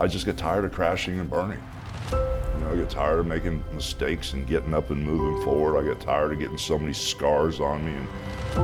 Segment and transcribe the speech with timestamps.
[0.00, 1.60] I just get tired of crashing and burning.
[2.12, 5.76] You know, I get tired of making mistakes and getting up and moving forward.
[5.76, 7.92] I get tired of getting so many scars on me.
[7.92, 8.08] And,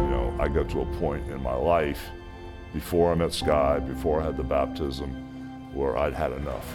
[0.04, 2.00] you know, I got to a point in my life
[2.72, 5.10] before I met Sky, before I had the baptism,
[5.74, 6.72] where I'd had enough.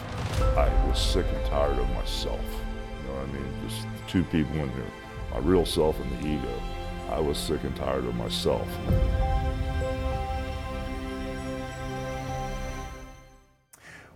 [0.58, 2.44] I was sick and tired of myself.
[3.00, 3.54] You know what I mean?
[3.66, 4.84] Just two people in here,
[5.30, 6.62] my real self and the ego.
[7.10, 8.68] I was sick and tired of myself.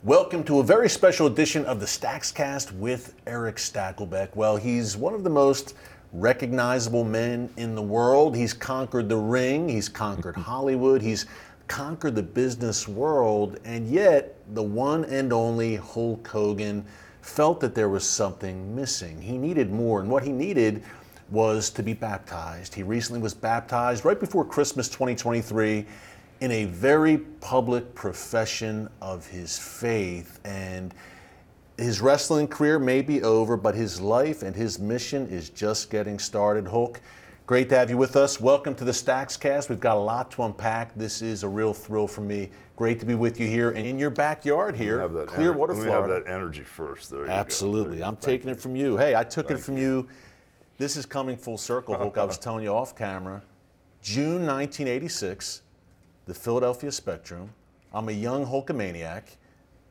[0.04, 4.36] Welcome to a very special edition of the StaksCast with Erick Stakelbeck.
[4.36, 5.74] Well, he's one of the most
[6.12, 8.36] recognizable men in the world.
[8.36, 11.24] He's conquered the ring, he's conquered Hollywood, he's
[11.68, 16.84] conquered the business world, and yet the one and only Hulk Hogan
[17.22, 19.22] felt that there was something missing.
[19.22, 20.82] He needed more, and what he needed
[21.30, 22.74] was to be baptized.
[22.74, 25.86] He recently was baptized right before Christmas 2023
[26.40, 30.40] in a very public profession of his faith.
[30.44, 30.94] And
[31.78, 36.18] his wrestling career may be over, but his life and his mission is just getting
[36.18, 36.66] started.
[36.66, 37.00] Hulk,
[37.46, 38.40] great to have you with us.
[38.40, 39.68] Welcome to the StaksCast.
[39.68, 40.94] We've got a lot to unpack.
[40.94, 42.50] This is a real thrill for me.
[42.76, 45.78] Great to be with you here and in your backyard here, Have that Clearwater, ener-
[45.78, 47.10] let me have that energy first.
[47.10, 47.26] There.
[47.26, 48.02] Absolutely.
[48.02, 48.96] I'm thank taking it from you.
[48.96, 50.08] Hey, I took it Thank from you.
[50.76, 52.18] This is coming full circle, Hulk.
[52.18, 53.42] I was telling you off camera.
[54.02, 55.62] June 1986,
[56.26, 57.50] the Philadelphia Spectrum.
[57.92, 59.22] I'm a young Hulkamaniac.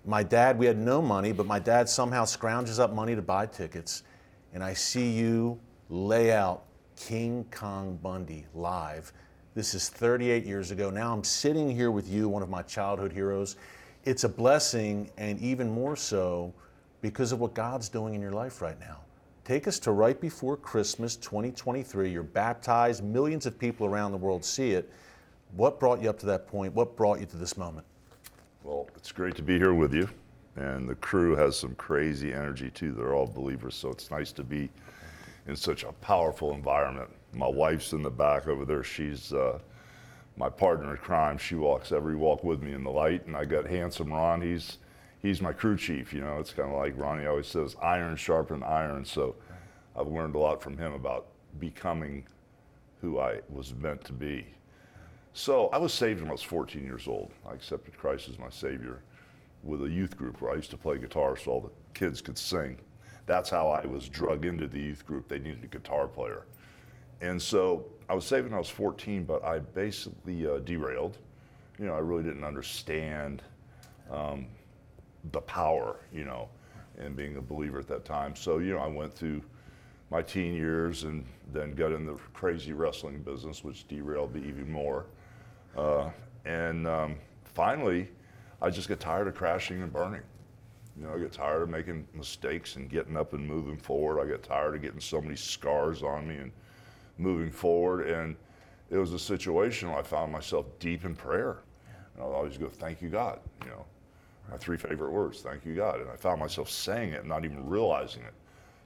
[0.05, 3.45] My dad, we had no money, but my dad somehow scrounges up money to buy
[3.45, 4.03] tickets.
[4.53, 6.63] And I see you lay out
[6.95, 9.13] King Kong Bundy live.
[9.55, 10.89] This is 38 years ago.
[10.89, 13.55] Now I'm sitting here with you, one of my childhood heroes.
[14.03, 16.53] It's a blessing, and even more so
[17.01, 18.97] because of what God's doing in your life right now.
[19.45, 22.09] Take us to right before Christmas 2023.
[22.09, 24.89] You're baptized, millions of people around the world see it.
[25.55, 26.73] What brought you up to that point?
[26.73, 27.85] What brought you to this moment?
[28.63, 30.09] Well, it's great to be here with you.
[30.55, 32.91] And the crew has some crazy energy too.
[32.91, 34.69] They're all believers, so it's nice to be
[35.47, 37.09] in such a powerful environment.
[37.33, 38.83] My wife's in the back over there.
[38.83, 39.59] She's uh,
[40.37, 41.37] my partner in crime.
[41.37, 43.25] She walks every walk with me in the light.
[43.27, 44.41] And I got handsome Ron.
[44.41, 44.79] He's
[45.21, 46.13] he's my crew chief.
[46.13, 49.05] You know, it's kind of like Ronnie always says, iron sharpen iron.
[49.05, 49.35] So
[49.95, 51.27] I've learned a lot from him about
[51.59, 52.25] becoming
[53.01, 54.47] who I was meant to be.
[55.33, 57.31] So I was saved when I was 14 years old.
[57.47, 59.01] I accepted Christ as my Savior
[59.63, 62.37] with a youth group where I used to play guitar so all the kids could
[62.37, 62.77] sing.
[63.25, 65.27] That's how I was drug into the youth group.
[65.27, 66.45] They needed a guitar player.
[67.21, 71.17] And so I was saved when I was 14, but I basically uh, derailed.
[71.79, 73.41] You know, I really didn't understand
[74.11, 74.45] um,
[75.31, 76.49] the power, you know,
[76.99, 78.35] in being a believer at that time.
[78.35, 79.41] So, you know, I went through
[80.11, 84.71] my teen years and then got in the crazy wrestling business, which derailed me even
[84.71, 85.05] more.
[85.77, 86.09] Uh,
[86.45, 88.09] and um, finally,
[88.61, 90.21] I just get tired of crashing and burning.
[90.97, 94.21] You know, I get tired of making mistakes and getting up and moving forward.
[94.21, 96.51] I get tired of getting so many scars on me and
[97.17, 98.07] moving forward.
[98.07, 98.35] And
[98.91, 101.57] it was a situation where I found myself deep in prayer.
[102.13, 103.39] And I'll always go, thank you, God.
[103.63, 103.85] You know,
[104.51, 105.99] my three favorite words, thank you, God.
[105.99, 108.33] And I found myself saying it, not even realizing it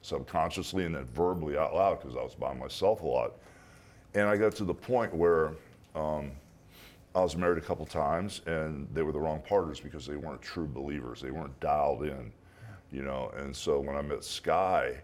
[0.02, 3.32] subconsciously and then verbally out loud because I was by myself a lot.
[4.14, 5.52] And I got to the point where
[5.94, 6.30] um,
[7.14, 10.42] I was married a couple times, and they were the wrong partners because they weren't
[10.42, 11.20] true believers.
[11.20, 12.32] They weren't dialed in,
[12.92, 13.32] you know.
[13.36, 14.94] And so when I met Sky,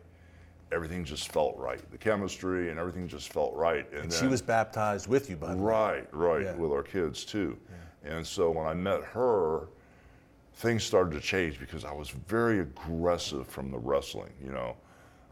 [0.70, 1.81] everything just felt right.
[1.91, 3.91] The chemistry and everything just felt right.
[3.92, 5.62] And, She then- was baptized with you, by the way.
[5.62, 6.54] Right, right, Yeah.
[6.56, 7.56] with our kids too.
[8.04, 9.69] And so when I met her,
[10.56, 14.32] things started to change because I was very aggressive from the wrestling.
[14.44, 14.76] You know,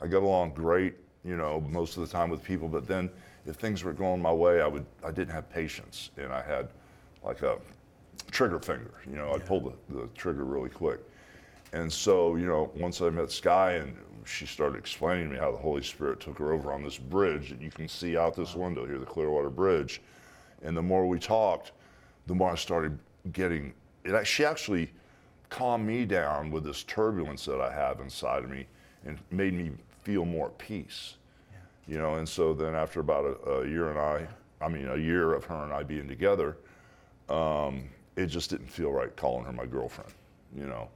[0.01, 3.11] I got along great, you know, most of the time with people, but then
[3.47, 6.69] if things were going my way, I would I didn't have patience, and I had
[7.25, 7.59] like a
[8.31, 8.93] trigger finger.
[9.09, 11.01] You know, I'd pull the, the trigger really quick.
[11.73, 15.51] And so, you know, once I met Sky and she started explaining to me how
[15.51, 18.55] the Holy Spirit took her over on this bridge that you can see out this
[18.55, 20.03] window here, the Clearwater Bridge.
[20.63, 21.73] And the more we talked,
[22.27, 22.99] the more I started
[23.33, 23.73] getting
[24.05, 24.27] it.
[24.27, 24.93] She actually
[25.49, 28.67] calmed me down with this turbulence that I have inside of me
[29.05, 29.73] and made me
[30.03, 31.17] feel more at peace.
[31.87, 34.27] You know, and so then after about a, a year and I,
[34.61, 36.57] I mean, a year of her and I being together,
[37.29, 40.13] um, it just didn't feel right calling her my girlfriend.
[40.55, 40.89] You know,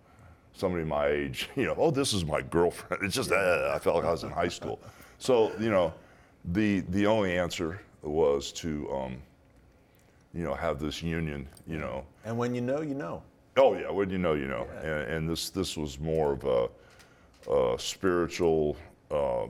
[0.53, 3.03] somebody my age, you know, oh, this is my girlfriend.
[3.05, 4.81] It's just, uh, I felt like I was in high school.
[5.19, 5.93] So, you know,
[6.53, 9.17] the the only answer was to, um,
[10.35, 11.49] you know, have this union.
[11.67, 13.23] You know, And when you know, you know.
[13.57, 14.67] Oh yeah, when you know, you know.
[14.83, 16.69] And, and this this was more of a,
[17.51, 18.77] a spiritual
[19.11, 19.47] uh,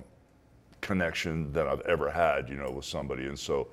[0.87, 3.27] connection than I've ever had, you know, with somebody.
[3.27, 3.69] And so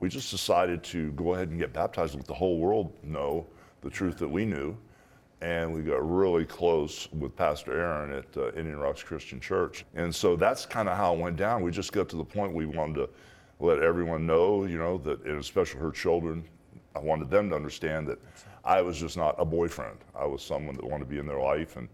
[0.00, 3.46] we just decided to go ahead and get baptized and let the whole world know
[3.82, 4.76] the truth that we knew.
[5.42, 9.84] and we got really close with Pastor Aaron at uh, Indian Rocks Christian Church.
[9.96, 11.62] And so that's kind of how it went down.
[11.62, 13.10] We just got to the point we wanted to
[13.58, 16.44] let everyone know, you know, that, and especially her children,
[16.94, 18.20] I wanted them to understand that
[18.64, 19.98] I was just not a boyfriend.
[20.14, 21.88] I was someone that wanted to be in their life and,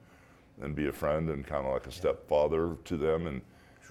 [0.60, 3.40] and be a friend and kind of like a stepfather to them and,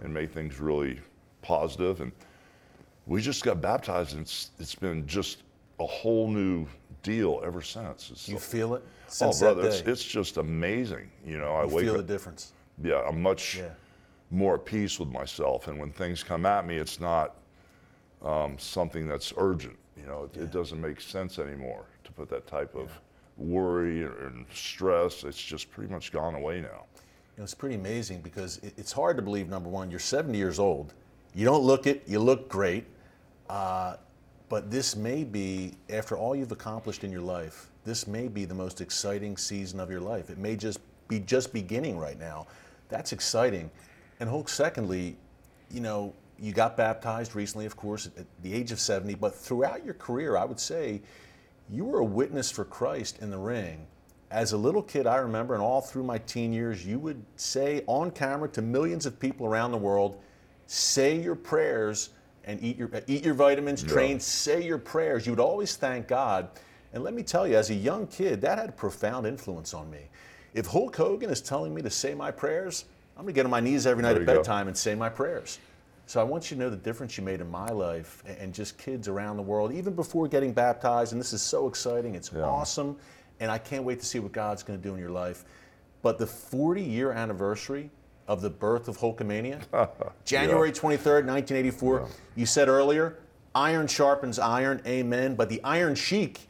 [0.04, 1.00] and make things really
[1.42, 2.02] positive.
[2.02, 2.12] And
[3.06, 5.44] we just got baptized, and it's, it's been just
[5.80, 6.68] a whole new
[7.04, 8.10] deal ever since.
[8.12, 11.10] It's You feel it oh, since brother, that it's, it's just amazing.
[11.26, 12.06] You know, I you wake feel up.
[12.06, 12.54] the difference.
[12.84, 13.70] yeah, I'm much Yeah.
[14.32, 17.36] more at peace with myself, and when things come at me, it's not
[18.24, 19.78] um, something that's urgent.
[19.96, 22.92] You know, it, it doesn't make sense anymore to put that type of
[23.38, 25.24] worry and stress.
[25.24, 26.86] It's just pretty much gone away now.
[27.38, 29.48] Know, it's pretty amazing because it, it's hard to believe.
[29.48, 30.94] Number one, you're 70 years old.
[31.36, 32.04] You don't look it.
[32.08, 32.86] You look great.
[33.48, 33.98] Uh,
[34.50, 38.56] but this may be, after all you've accomplished in your life, this may be the
[38.56, 40.30] most exciting season of your life.
[40.30, 42.48] It may just be just beginning right now.
[42.90, 43.70] That's exciting.
[44.20, 45.16] And Hulk, secondly,
[45.70, 49.86] you know, you got baptized recently, of course, at the age of 70, but throughout
[49.86, 51.02] your career, I would say
[51.70, 53.86] you were a witness for Christ in the ring.
[54.30, 57.84] As a little kid, I remember, and all through my teen years, you would say
[57.88, 60.20] on camera to millions of people around the world,
[60.66, 62.10] say your prayers
[62.44, 65.26] and eat your, eat your vitamins, train, say your prayers.
[65.26, 66.50] You would always thank God.
[66.94, 69.90] And let me tell you, as a young kid, that had a profound influence on
[69.90, 70.10] me.
[70.54, 72.86] If Hulk Hogan is telling me to say my prayers,
[73.16, 74.36] I'm going to get on my knees every night at you go.
[74.36, 75.60] bedtime and say my prayers.
[76.06, 78.78] So I want you to know the difference you made in my life and just
[78.78, 81.12] kids around the world, even before getting baptized.
[81.12, 82.16] And this is so exciting.
[82.16, 82.98] It's awesome.
[83.40, 85.46] And I can't wait to see what God's going to do in your life.
[86.02, 87.90] But the 40 year anniversary
[88.28, 89.62] of the birth of Hulkamania,
[90.26, 93.20] January 23rd, 1984, you said earlier,
[93.56, 95.36] iron sharpens iron, amen.
[95.36, 96.48] But the Iron Sheik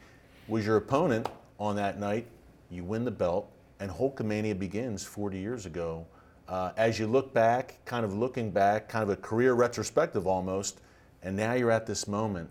[0.48, 2.26] was your opponent on that night.
[2.70, 3.50] You win the belt,
[3.80, 6.06] and Hulkamania begins 40 years ago.
[6.48, 10.80] Uh, as you look back, kind of looking back, kind of a career retrospective almost,
[11.22, 12.48] and now you're at this moment.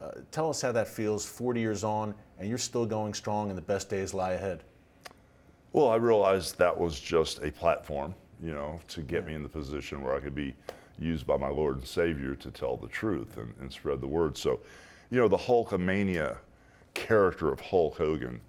[0.00, 3.56] Uh, tell us how that feels 40 years on, and you're still going strong, and
[3.56, 4.62] the best days lie ahead.
[5.72, 9.48] Well, I realized that was just a platform, you know, to get me in the
[9.48, 10.54] position where I could be
[10.98, 14.36] used by my Lord and Savior to tell the truth and, and spread the word.
[14.36, 14.60] So,
[15.10, 16.38] you know, the Hulkamania
[16.94, 18.40] character of Hulk Hogan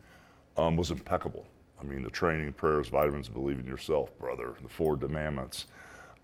[0.58, 1.46] um, was impeccable.
[1.80, 5.68] I mean, the training, prayers, vitamins, believe in yourself, brother, the four commandments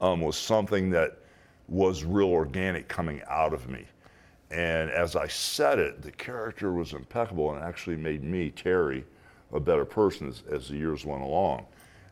[0.01, 1.19] um, was something that
[1.67, 3.85] was real organic coming out of me.
[4.53, 9.03] And as I said it, the character was impeccable and actually made me, Terry,
[9.51, 11.65] a better person as, as the years went along.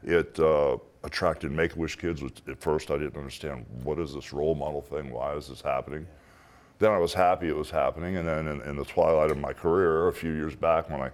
[0.03, 4.15] It uh, attracted Make a Wish kids, which at first I didn't understand what is
[4.15, 5.11] this role model thing?
[5.11, 6.07] Why is this happening?
[6.79, 8.17] Then I was happy it was happening.
[8.17, 11.11] And then in, in the twilight of my career, a few years back when I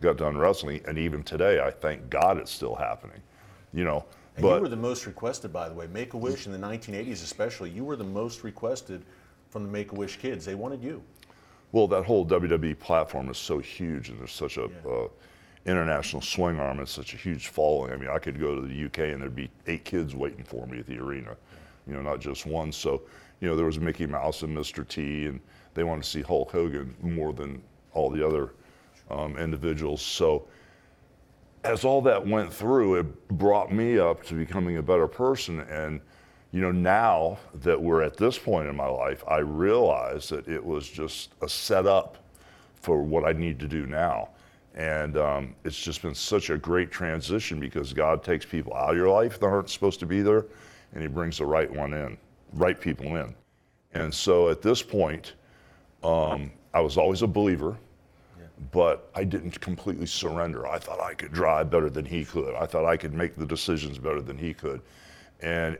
[0.00, 3.20] got done wrestling, and even today, I thank God it's still happening.
[3.72, 4.04] You know,
[4.36, 5.88] And but you were the most requested, by the way.
[5.88, 7.70] Make a Wish in the 1980s, especially.
[7.70, 9.02] You were the most requested
[9.50, 10.44] from the Make a Wish kids.
[10.44, 11.02] They wanted you.
[11.72, 15.08] Well, that whole WWE platform is so huge, and there's such a uh,
[15.66, 17.92] international swing arm and such a huge following.
[17.92, 20.66] I mean, I could go to the UK and there'd be eight kids waiting for
[20.66, 21.36] me at the arena,
[21.86, 22.72] you know, not just one.
[22.72, 23.02] So,
[23.40, 24.86] you know, there was Mickey Mouse and Mr.
[24.86, 25.40] T, and
[25.74, 27.62] they wanted to see Hulk Hogan more than
[27.92, 28.54] all the other
[29.10, 30.00] um, individuals.
[30.00, 30.46] So,
[31.64, 35.60] as all that went through, it brought me up to becoming a better person.
[35.60, 36.00] And,
[36.52, 40.64] you know, now that we're at this point in my life, I realize that it
[40.64, 42.16] was just a setup
[42.74, 44.30] for what I need to do now.
[44.74, 48.96] And um, it's just been such a great transition because God takes people out of
[48.96, 50.46] your life that aren't supposed to be there,
[50.92, 52.16] and He brings the right one in,
[52.52, 53.34] right people in.
[53.94, 55.34] And so at this point,
[56.04, 57.76] um, I was always a believer
[58.72, 60.66] but I didn't completely surrender.
[60.66, 62.54] I thought I could drive better than he could.
[62.54, 64.80] I thought I could make the decisions better than he could.
[65.40, 65.78] And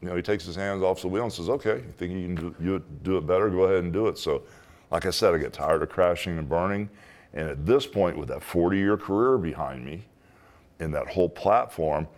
[0.00, 2.22] you know, he takes his hands off the wheel and says, "Okay, you think you
[2.22, 3.48] can do, you do it better?
[3.50, 4.42] Go ahead and do it." So,
[4.90, 6.88] like I said, I get tired of crashing and burning.
[7.34, 10.04] And at this point, with that 40-year career behind me,
[10.80, 12.08] and that whole platform,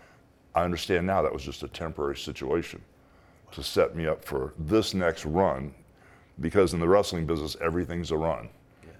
[0.54, 2.80] I understand now that was just a temporary situation
[3.52, 5.75] to set me up for this next run.
[6.40, 8.49] Because in the wrestling business, everything's a run.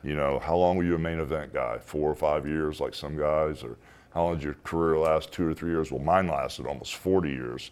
[0.02, 1.78] You know, how long were you a main event guy?
[1.78, 3.76] Four or five years, like some guys, or
[4.14, 5.32] how long did your career last?
[5.32, 5.90] Two or three years?
[5.90, 7.70] Well, mine lasted almost 40 years.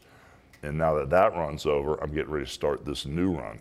[0.62, 3.60] And now that that run's over, I'm getting ready to start this new run.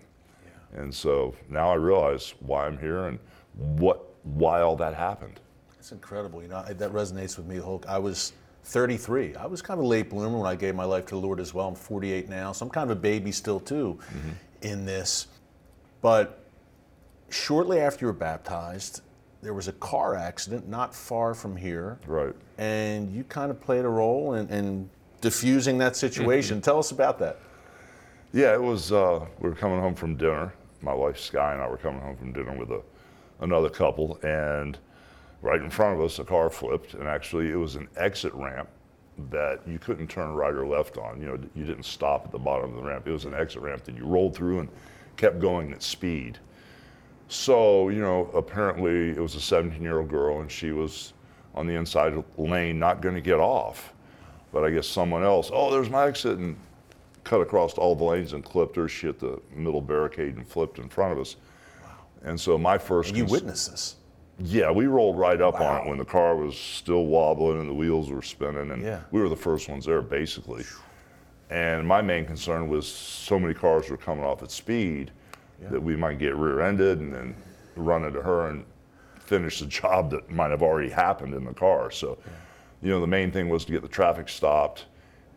[0.73, 3.19] And so now I realize why I'm here and
[3.53, 5.39] what why all that happened.
[5.79, 6.41] It's incredible.
[6.41, 7.85] You know, I- that resonates with me, Hulk.
[7.87, 8.33] I was
[8.65, 9.35] 33.
[9.35, 11.39] I was kind of a late bloomer when I gave my life to the Lord
[11.39, 11.69] as well.
[11.69, 14.29] I'm 48 now, so I'm kind of a baby still too mm-hmm.
[14.63, 15.27] in this.
[16.01, 16.43] But
[17.29, 19.01] shortly after you were baptized,
[19.41, 22.33] there was a car accident not far from here, Right.
[22.57, 24.89] and you kind of played a role in, in
[25.21, 26.61] diffusing that situation.
[26.61, 27.39] Tell us about that.
[28.33, 28.91] Yeah, it was.
[28.91, 30.53] Uh, we were coming home from dinner.
[30.81, 32.81] My wife Sky and I were coming home from dinner with a,
[33.41, 34.77] another couple, and
[35.41, 38.69] right in front of us, a car flipped, and actually, it was an exit ramp
[39.31, 41.19] that you couldn't turn right or left on.
[41.21, 43.07] You know, you didn't stop at the bottom of the ramp.
[43.07, 44.69] It was an exit ramp that you rolled through and
[45.15, 46.37] kept going at speed.
[47.27, 51.13] So, you know, apparently it was a 17 year old girl and she was
[51.55, 53.93] on the inside lane, not going to get off.
[54.57, 56.57] But I guess someone else, oh, there's my exit, and
[57.23, 58.89] cut across all the lanes and clipped her.
[58.89, 61.35] She hit the middle barricade and flipped in front of us.
[61.83, 61.91] Wow.
[62.23, 63.13] And so my first.
[63.13, 63.95] You cons- witnessed this.
[64.39, 67.73] Yeah, we rolled right up on it when the car was still wobbling and the
[67.75, 69.01] wheels were spinning, and Yeah.
[69.11, 70.63] we were the first ones there basically.
[71.51, 75.11] And my main concern was so many cars were coming off at speed
[75.69, 77.35] that we might get rear-ended and then
[77.75, 78.65] run into her and
[79.19, 81.91] finish the job that might have already happened in the car.
[81.91, 82.17] So,
[82.81, 84.85] you know, the main thing was to get the traffic stopped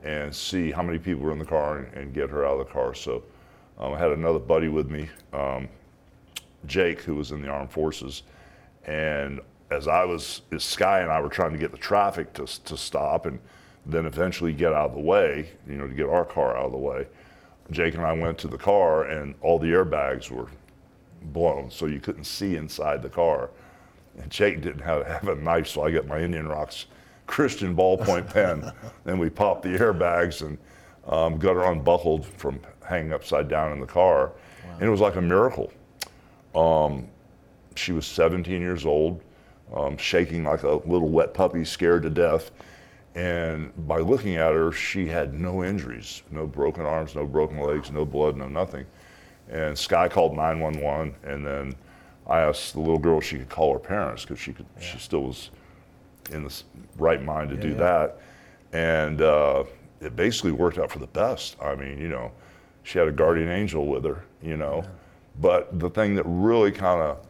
[0.03, 2.67] and see how many people were in the car and, and get her out of
[2.67, 2.95] the car.
[2.95, 3.23] So,
[3.79, 5.69] um, I had another buddy with me, um,
[6.67, 8.23] Jake, who was in the armed forces,
[8.85, 12.47] and as I was, as Sky and I were trying to get the traffic to,
[12.65, 13.39] to stop and
[13.87, 16.73] then eventually get out of the way, you know, to get our car out of
[16.73, 17.07] the way,
[17.71, 20.49] Jake and I went to the car and all the airbags were
[21.33, 23.51] blown, so you couldn't see inside the car.
[24.21, 26.87] And Jake didn't have, have a knife, so I got my Indian Rocks
[27.31, 28.73] Christian ballpoint pen,
[29.07, 30.59] and we popped the airbags and
[31.07, 34.33] um, got her unbuckled from hanging upside down in the car.
[34.75, 35.73] And it was like a miracle
[37.77, 39.23] she was 17 years old,
[39.75, 42.51] um, shaking like a little wet puppy, scared to death.
[43.15, 47.91] And by looking at her, she had no injuries, no broken arms, no broken legs,
[47.91, 48.87] no blood, no nothing.
[49.49, 51.75] And Sky called 911, and then
[52.27, 54.67] I asked the little girl if she could call her parents because she could.
[54.81, 55.51] She still was
[56.31, 56.63] in the
[56.97, 57.75] right mind to do yeah.
[57.75, 58.19] that,
[58.73, 59.65] and uh,
[60.01, 61.57] it basically worked out for the best.
[61.63, 62.33] I mean, you know,
[62.83, 64.85] she had a guardian angel with her, you know.
[65.41, 67.27] But the thing that really kind of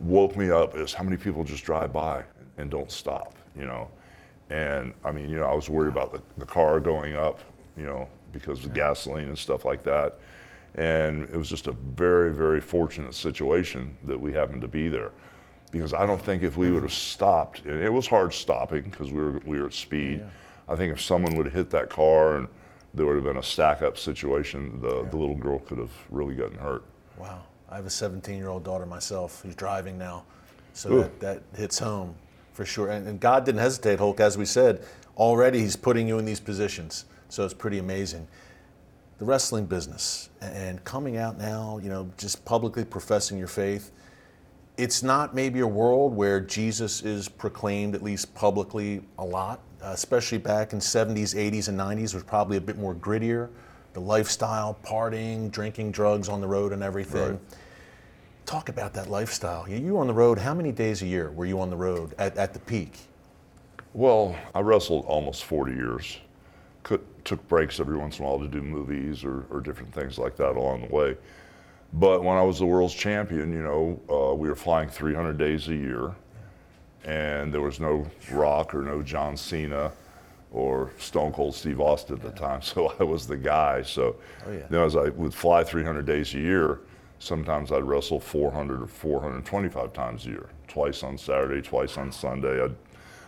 [0.00, 2.24] woke me up is how many people just drive by
[2.58, 3.90] and don't stop, you know.
[4.50, 7.40] And I mean, you know, I was worried about the, the car going up,
[7.76, 10.18] you know, because of gasoline and stuff like that.
[10.74, 15.10] And it was just a very, very fortunate situation that we happened to be there.
[15.70, 19.12] Because I don't think if we would have stopped, and it was hard stopping because
[19.12, 20.24] we were, we were at speed.
[20.68, 22.48] I think if someone would have hit that car and
[22.94, 26.34] there would have been a stack up situation, the, the little girl could have really
[26.34, 26.84] gotten hurt.
[27.16, 27.42] Wow.
[27.68, 30.24] I have a 17 year old daughter myself who's driving now.
[30.72, 31.00] So Ooh.
[31.02, 32.14] that, that hits home
[32.52, 32.90] for sure.
[32.90, 34.84] And, and God didn't hesitate, Hulk, as we said.
[35.16, 37.04] Already He's putting you in these positions.
[37.28, 38.26] So it's pretty amazing.
[39.18, 43.92] The wrestling business and coming out now, you know, just publicly professing your faith.
[44.80, 49.88] It's not maybe a world where Jesus is proclaimed, at least publicly, a lot, uh,
[49.88, 53.50] especially back in 70s, 80s, and 90s, was probably a bit more grittier.
[53.92, 57.32] The lifestyle, partying, drinking drugs on the road, and everything.
[57.32, 57.40] Right.
[58.46, 59.68] Talk about that lifestyle.
[59.68, 60.38] You you were on the road.
[60.38, 63.00] How many days a year were you on the road at, at the peak?
[63.92, 66.20] Well, I wrestled almost 40 years.
[66.84, 70.16] Could, took breaks every once in a while to do movies or, or different things
[70.16, 71.18] like that along the way.
[71.92, 75.68] But when I was the world's champion, you know, uh, we were flying 300 days
[75.68, 76.14] a year,
[77.04, 79.90] and there was no Rock or no John Cena
[80.52, 83.82] or Stone Cold Steve Austin at the time, so I was the guy.
[83.82, 84.16] So,
[84.46, 84.58] Oh, yeah.
[84.58, 86.80] you know, as I would fly 300 days a year,
[87.18, 92.62] sometimes I'd wrestle 400 or 425 times a year, twice on Saturday, twice on Sunday.
[92.64, 92.74] I'd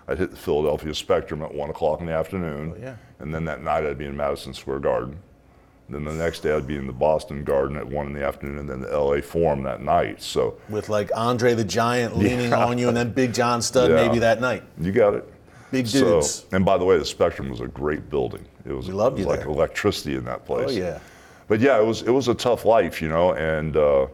[0.09, 2.97] I'd hit the Philadelphia Spectrum at one o'clock in the afternoon, Oh, yeah.
[3.21, 5.17] and then that night I'd be in Madison Square Garden.
[5.89, 8.59] Then the next day I'd be in the Boston Garden at one in the afternoon,
[8.59, 10.23] and then the LA Forum that night.
[10.23, 12.65] So With like Andre the Giant leaning Yeah.
[12.65, 13.97] on you, and then Big John Studd Yeah.
[13.97, 14.63] maybe that night.
[14.81, 15.31] you got it.
[15.71, 16.47] Big So, dudes.
[16.53, 18.45] and by the way, the Spectrum was a great building.
[18.67, 19.55] It was, We loved it you was like there.
[19.55, 20.69] electricity in that place.
[20.69, 20.99] Oh yeah.
[21.49, 24.07] But yeah, it was it was a tough life, you know, and uh,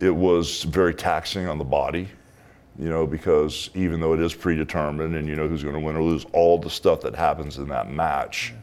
[0.00, 2.08] it was very taxing on the body,
[2.78, 5.94] you know, because even though it is predetermined and you know who's going to win
[5.96, 8.54] or lose, all the stuff that happens in that match,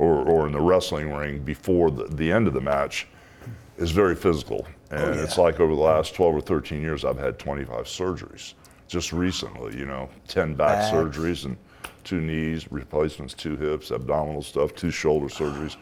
[0.00, 3.06] or or in the wrestling ring before the, the end of the match,
[3.76, 4.66] is very physical.
[4.92, 5.22] Oh, and yeah.
[5.22, 8.54] it's like over the last 12 or 13 years, I've had 25 surgeries.
[8.88, 11.56] Just recently, you know, 10 back surgeries and
[12.02, 15.76] two knees replacements, two hips, abdominal stuff, two shoulder surgeries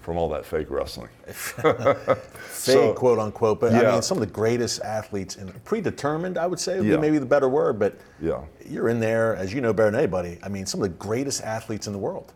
[0.00, 1.08] from all that fake wrestling.
[1.26, 2.18] Fake,
[2.50, 3.60] So- quote unquote.
[3.60, 6.90] But I mean, some of the greatest athletes, in predetermined, I would say, would be
[6.90, 6.96] Yeah.
[6.96, 7.78] maybe the better word.
[7.78, 8.40] But Yeah.
[8.66, 10.38] you're in there, as you know better than anybody.
[10.42, 12.32] I mean, some of the greatest athletes in the world,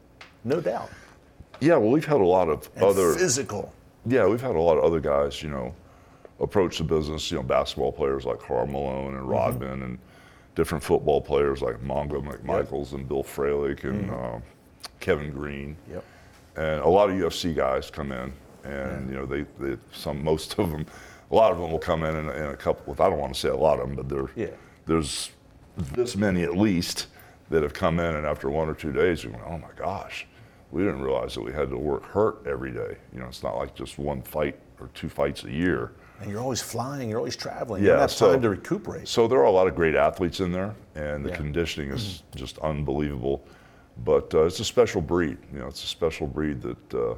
[0.47, 0.89] no doubt.
[1.61, 3.15] Yeah, well, we've had a lot of And other.
[3.15, 3.73] physical.
[4.07, 5.75] Yeah, we've had a lot of other guys, you know,
[6.39, 7.31] approach the business.
[7.31, 9.99] You know, basketball players like Karl Malone and Rodman, and
[10.55, 14.39] different football players like Mongo McMichaels and Bill Fralic and uh,
[15.01, 16.05] Kevin Greene Yep.
[16.57, 18.33] and a lot of UFC guys come in,
[18.65, 20.87] and you know they, they some most of them,
[21.31, 22.93] a lot of them will come in and, in a couple.
[22.95, 24.55] I don't want to say a lot of them, but there Yeah.
[24.87, 25.31] there's
[25.77, 27.09] this many at least
[27.51, 30.27] that have come in, and after one or two days, you go, oh my gosh,
[30.77, 32.99] we didn't realize that we had to work hurt every day.
[33.15, 35.93] You know, it's not like just one fight or two fights a year.
[36.21, 37.83] And you're always flying, you're always traveling.
[37.83, 39.09] Yeah, you don't have so- time to recuperate.
[39.09, 41.37] So there are a lot of great athletes in there, and the Yeah.
[41.37, 43.43] conditioning is just unbelievable.
[44.05, 45.39] But uh, it's a special breed.
[45.51, 47.15] You know, it's a special breed that uh,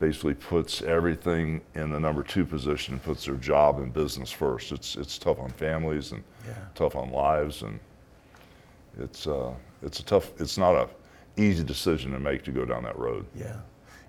[0.00, 4.72] basically puts everything in the number two position and puts their job and business first.
[4.72, 6.54] It's it's tough on families and Yeah.
[6.74, 7.78] tough on lives, and
[8.98, 10.32] it's uh, it's a tough.
[10.40, 10.88] It's not a
[11.36, 13.26] easy decision to make to go down that road.
[13.34, 13.56] Yeah.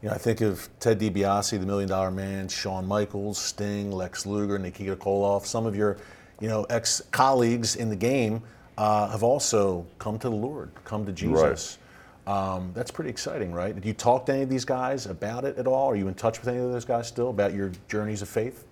[0.01, 4.25] You know, I think of Ted DiBiase, the Million Dollar Man, Shawn Michaels, Sting, Lex
[4.25, 5.45] Luger, Nikita Koloff.
[5.45, 5.97] Some of your,
[6.39, 8.43] you know, ex-colleagues in the game
[8.77, 11.79] uh, have also come to the Lord, come to Jesus.
[12.27, 13.73] Um, that's pretty exciting, right?
[13.73, 15.89] Did you talk to any of these guys about it at all?
[15.89, 18.65] Are you in touch with any of those guys still about your journeys of faith?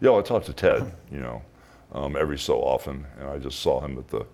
[0.00, 1.42] Yeah, well, I talk to Ted, you know,
[1.92, 4.26] um, every so often, and I just saw him at the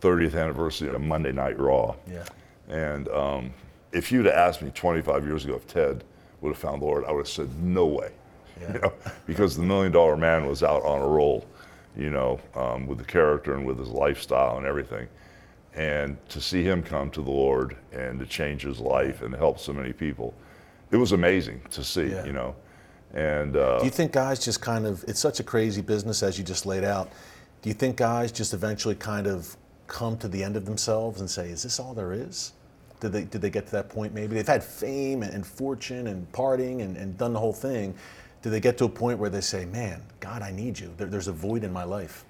[0.00, 1.94] 30th anniversary of Monday Night Raw.
[2.10, 2.24] Yeah.
[2.68, 3.52] And um,
[3.92, 6.04] if you'd have asked me 25 years ago if Ted
[6.40, 8.10] would have found the Lord, I would have said no way,
[8.60, 8.72] Yeah.
[8.74, 8.92] you know,
[9.26, 11.46] because the Million Dollar Man was out on a roll,
[11.96, 15.08] you know, um, with the character and with his lifestyle and everything.
[15.74, 19.58] And to see him come to the Lord and to change his life and help
[19.58, 20.34] so many people,
[20.90, 22.24] it was amazing to see, Yeah.
[22.24, 22.54] you know.
[23.14, 26.36] And uh, Do you think guys just kind of, it's such a crazy business as
[26.38, 27.10] you just laid out.
[27.62, 29.56] Do you think guys just eventually kind of
[29.86, 32.52] come to the end of themselves and say, is this all there is?
[33.00, 34.34] Did they, did they get to that point maybe?
[34.34, 37.94] They've had fame and, fortune and partying and, and done the whole thing.
[38.42, 40.92] Do they get to a point where they say, man, God, I need you?
[40.96, 42.24] There, there's a void in my life.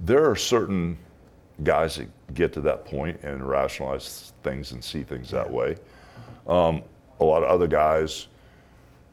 [0.00, 0.96] there are certain
[1.64, 5.76] guys that get to that point and rationalize things and see things that way.
[6.46, 6.82] Um,
[7.20, 8.28] a lot of other guys,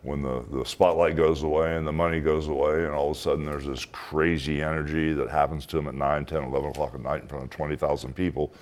[0.04, 3.20] when the, the spotlight goes away and the money goes away, and all of a
[3.20, 7.02] sudden there's this crazy energy that happens to them at 9, 10, 11 o'clock at
[7.02, 8.54] night in front of 20,000 people,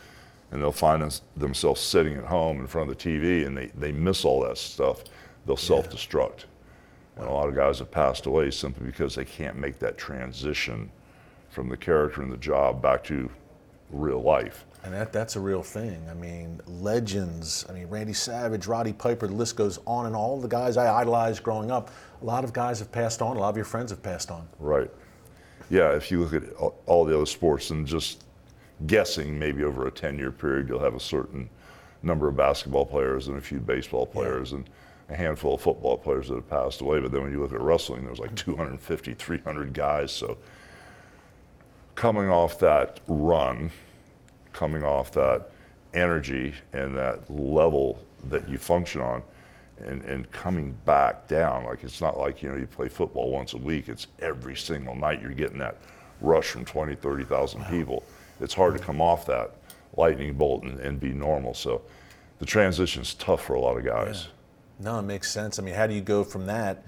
[0.53, 3.71] and they'll find them- themselves sitting at home in front of the TV and they,
[3.75, 5.03] they miss all that stuff.
[5.47, 6.45] They'll self destruct.
[7.17, 10.91] And a lot of guys have passed away simply because they can't make that transition
[11.49, 13.29] from the character and the job back to
[13.89, 14.65] real life.
[14.83, 16.05] And that, that's a real thing.
[16.09, 17.65] I mean, legends.
[17.67, 20.93] I mean, Randy Savage, Roddy Piper, the list goes on and all the guys I
[20.99, 21.89] idolized growing up.
[22.21, 23.37] A lot of guys have passed on.
[23.37, 24.47] A lot of your friends have passed on.
[24.59, 24.91] Right.
[25.71, 26.51] Yeah, if you look at
[26.85, 28.22] all the other sports and just
[28.87, 31.49] guessing maybe over a 10 year period, you'll have a certain
[32.01, 34.69] number of basketball players and a few baseball players and
[35.09, 36.99] a handful of football players that have passed away.
[36.99, 40.11] But then when you look at wrestling, there's like 250, 300 guys.
[40.11, 40.37] So
[41.95, 43.71] coming off that run,
[44.51, 45.49] coming off that
[45.93, 49.21] energy and that level that you function on
[49.85, 53.53] and, and coming back down like it's not like you know you play football once
[53.53, 55.77] a week it's every single night you're getting that
[56.21, 58.03] rush from 20 30,000 people
[58.43, 59.55] it's hard to come off that
[59.97, 61.81] lightning bolt and, and be normal so
[62.39, 64.27] the transition's tough for a lot of guys
[64.79, 65.59] No, it makes sense.
[65.59, 66.83] I mean, how do you go from that?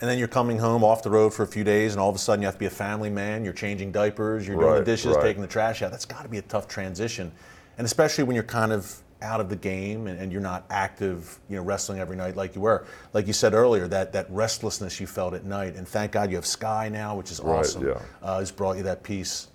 [0.00, 2.14] And then you're coming home off the road for a few days, and all of
[2.14, 3.44] a sudden you have to be a family man.
[3.44, 5.22] You're changing diapers, you're doing the dishes, right.
[5.22, 5.90] taking the trash out.
[5.90, 7.30] That's got to be a tough transition.
[7.76, 11.38] And especially when you're kind of out of the game and, and you're not active,
[11.50, 12.86] you know, wrestling every night like you were.
[13.12, 15.74] Like you said earlier, that, that restlessness you felt at night.
[15.74, 17.86] And thank God you have Sky now, which is Right, awesome.
[17.86, 18.00] yeah.
[18.22, 19.48] Uh, has brought you that peace.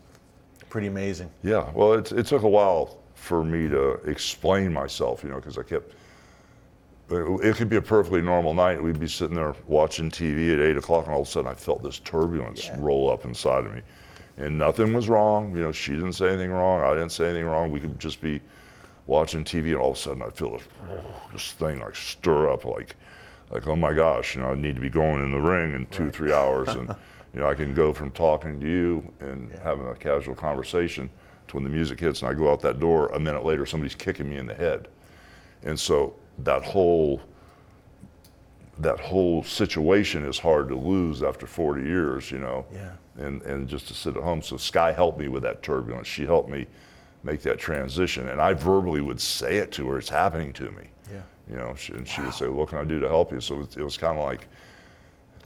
[0.76, 1.30] Pretty amazing.
[1.42, 5.58] Yeah, well, it, it took a while for me to explain myself, you know, because
[5.58, 5.94] I kept.
[7.10, 8.84] It could be a perfectly normal night.
[8.84, 11.54] We'd be sitting there watching TV at eight o'clock, and all of a sudden I
[11.54, 12.76] felt this turbulence Yeah.
[12.78, 13.84] roll up inside of me,
[14.36, 15.56] and nothing was wrong.
[15.56, 16.82] You know, she didn't say anything wrong.
[16.82, 17.72] I didn't say anything wrong.
[17.72, 18.42] We could just be
[19.08, 20.68] watching TV, and all of a sudden I feel this,
[21.32, 22.98] this thing like stir up, like,
[23.50, 25.86] like oh my gosh, you know, I need to be going in the ring in
[25.86, 26.94] two, three hours, and
[27.36, 31.10] you know, I can go from talking to you and having a casual conversation
[31.50, 33.08] to when the music hits and I go out that door.
[33.10, 34.88] A minute later, somebody's kicking me in the head,
[35.64, 37.22] and so that whole
[38.80, 42.66] that whole situation is hard to lose after 40 years, you know.
[42.74, 42.92] Yeah.
[43.18, 44.42] And and just to sit at home.
[44.42, 46.08] So Sky helped me with that turbulence.
[46.08, 46.68] She helped me
[47.24, 49.98] make that transition, and I verbally would say it to her.
[49.98, 50.90] It's happening to me.
[51.12, 51.22] Yeah.
[51.50, 53.60] You know, she, and she would say, "What can I do to help you?" So
[53.62, 54.48] it, it was kind of like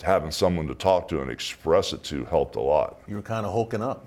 [0.02, 3.00] having someone to talk to and express it to helped a lot.
[3.08, 4.06] You were kind of hulking up.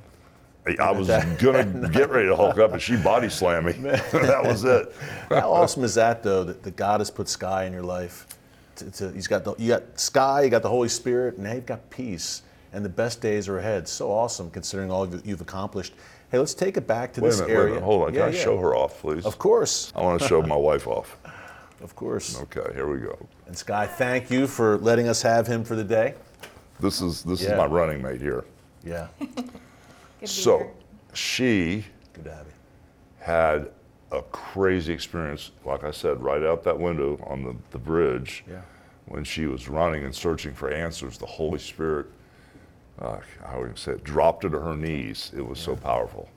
[0.66, 3.72] I- I was gonna get ready to hulk up, and she body slammed me.
[4.12, 4.94] that was it.
[5.28, 8.26] How awesome is that, though, that, that God has put Sky in your life?
[8.80, 11.52] It's a, he's got the, you got sky, you got the Holy Spirit, and now
[11.52, 12.42] you've got peace.
[12.72, 13.86] And the best days are ahead.
[13.86, 15.92] So awesome, considering all you've- you've accomplished.
[16.30, 17.80] Hey, let's take it back to Wait this minute, area.
[17.80, 18.14] Hold on.
[18.14, 18.42] Yeah, Can I yeah.
[18.44, 19.26] show her off, please?
[19.26, 21.18] Of course, I want to show my wife off.
[21.82, 22.40] Of course.
[22.42, 23.18] Okay, here we go.
[23.46, 26.14] And Sky, thank you for letting us have him for the day.
[26.80, 27.52] This is this Yeah.
[27.52, 28.44] is my running mate here.
[28.84, 29.42] Yeah, Good to
[30.20, 30.70] be So here.
[31.12, 32.52] she good to have you.
[33.20, 33.70] had
[34.10, 38.44] a crazy experience, like I said, right out that window on the, the bridge.
[38.48, 38.60] Yeah.
[39.06, 42.06] When she was running and searching for answers, the Holy Spirit,
[43.00, 45.32] uh, how would you say it, dropped her to her knees.
[45.36, 46.28] It was so powerful.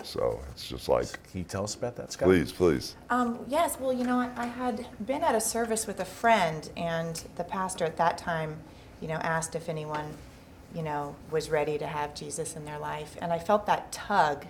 [0.00, 0.06] Wow.
[0.06, 2.26] So it's just like, Can you tell us about that, Sky?
[2.26, 2.96] please, please.
[3.10, 6.68] Um, yes, well, you know, I, I had been at a service with a friend,
[6.76, 8.56] and the pastor at that time,
[9.00, 10.14] you know, asked if anyone,
[10.74, 13.16] you know, was ready to have Jesus in their life.
[13.20, 14.46] And I felt that tug,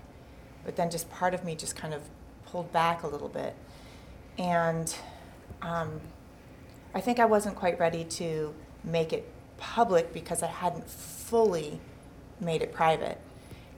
[0.64, 2.02] but then just part of me just kind of
[2.46, 3.54] pulled back a little bit.
[4.38, 4.94] And
[5.62, 6.00] um,
[6.94, 11.80] I think I wasn't quite ready to make it public because I hadn't fully
[12.40, 13.18] made it private.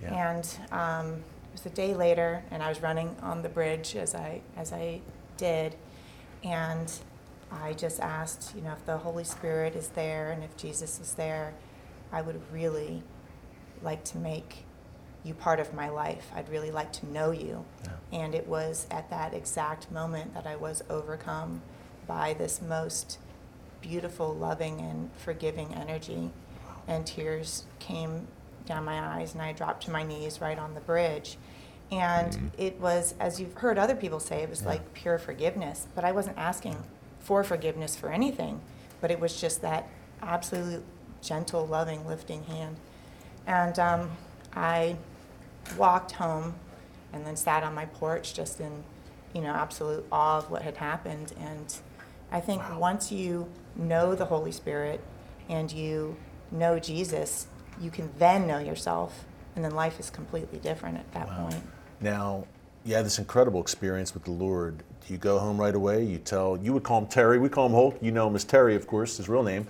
[0.03, 0.31] Yeah.
[0.31, 4.15] And um, it was a day later, and I was running on the bridge as
[4.15, 5.01] I as I
[5.37, 5.77] did,
[6.43, 6.93] and
[7.51, 11.15] I just asked, you know, if the Holy Spirit is there and if Jesus is
[11.15, 11.55] there,
[12.11, 13.03] I would really
[13.83, 14.65] like to make
[15.25, 16.31] you part of my life.
[16.35, 17.65] I'd really like to know you.
[18.11, 21.63] And it was at that exact moment that I was overcome
[22.07, 23.19] by this most
[23.81, 26.31] beautiful, loving, and forgiving energy.
[26.89, 28.27] And tears came
[28.73, 31.37] down my eyes, and I dropped to my knees right on the bridge.
[31.91, 35.87] And it was, as you've heard other people say, it was like pure forgiveness.
[35.95, 36.83] But I wasn't asking
[37.21, 38.63] for forgiveness for anything,
[39.03, 39.89] but it was just that
[40.23, 40.83] absolute
[41.21, 42.77] gentle, loving, lifting hand.
[43.47, 44.11] And um,
[44.55, 44.97] I
[45.77, 46.55] walked home
[47.13, 48.85] and then sat on my porch just in,
[49.35, 51.35] you know, absolute awe of what had happened.
[51.39, 51.77] And
[52.31, 55.03] I think once you know the Holy Spirit
[55.51, 56.17] and you
[56.51, 57.49] know Jesus,
[57.81, 59.25] you can then know yourself,
[59.57, 61.63] and then life is completely different at that point.
[62.01, 62.47] Now,
[62.85, 64.79] you had this incredible experience with the Lord.
[65.07, 66.05] Do you go home right away?
[66.05, 67.39] You tell, you would call him Terry.
[67.39, 67.99] We call him Hulk.
[68.01, 69.67] You know him as Terry, of course, his real name.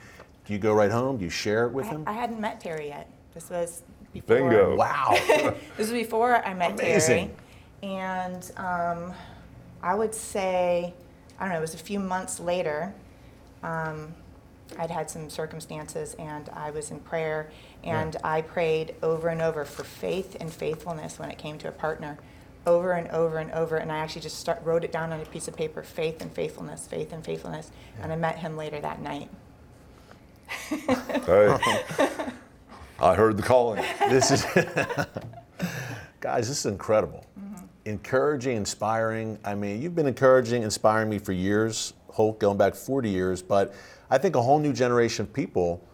[0.47, 1.19] Do you go right home?
[1.19, 2.05] Do you share it with I, him?
[2.07, 3.09] I hadn't met Terry yet.
[3.35, 4.37] This was before.
[4.37, 4.77] Bingo.
[4.77, 5.17] Wow.
[5.77, 7.35] This was before I met Amazing.
[7.83, 7.95] Terry.
[7.99, 9.15] And um,
[9.83, 10.95] I would say,
[11.39, 12.95] I don't know, it was a few months later.
[13.63, 14.15] Um,
[14.79, 17.51] I'd had some circumstances and I was in prayer
[17.85, 21.73] and I prayed over and over for faith and faithfulness when it came to a
[21.73, 22.19] partner.
[22.65, 23.77] Over and over and over.
[23.77, 26.33] And I actually just start, wrote it down on a piece of paper faith and
[26.33, 27.73] faithfulness, faith and faithfulness.
[28.01, 29.29] And I met him later that night.
[30.69, 30.79] Hey,
[33.01, 33.83] I heard the calling.
[34.09, 34.45] this is,
[36.21, 37.27] guys, this is incredible.
[37.39, 37.65] Mm-hmm.
[37.87, 39.39] Encouraging, inspiring.
[39.45, 43.75] I mean, you've been encouraging, inspiring me for years, Hulk, going back 40 years, but
[44.09, 45.85] I think a whole new generation of people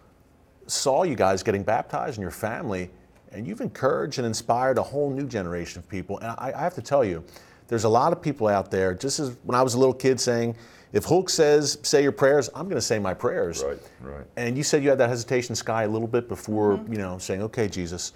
[0.69, 2.89] saw you guys getting baptized in your family,
[3.31, 6.17] and you've encouraged and inspired a whole new generation of people.
[6.19, 7.23] And I, I have to tell you,
[7.67, 10.19] there's a lot of people out there, just as when I was a little kid
[10.19, 10.55] saying,
[10.91, 13.63] if Hulk says, say your prayers, I'm going to say my prayers.
[13.63, 14.25] Right, right.
[14.37, 16.93] And you said you had that hesitation, Sky, a little bit before, mm-hmm.
[16.93, 18.13] you know, saying, okay, Jesus.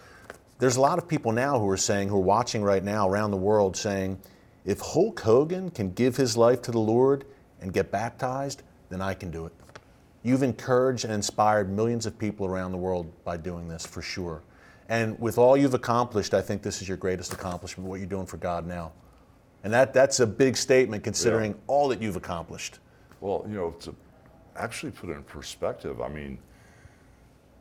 [0.57, 3.29] There's a lot of people now who are saying, who are watching right now around
[3.29, 4.17] the world saying,
[4.65, 7.25] if Hulk Hogan can give his life to the Lord
[7.61, 9.53] and get baptized, then I can do it.
[10.23, 14.41] You've encouraged and inspired millions of people around the world by doing this for sure.
[14.89, 18.25] And with all you've accomplished, I think this is your greatest accomplishment, what you're doing
[18.25, 18.93] for God now.
[19.63, 22.79] And that, that's a big statement considering all that you've accomplished.
[23.21, 23.95] Well, you know, to
[24.55, 26.37] actually put it in perspective, I mean,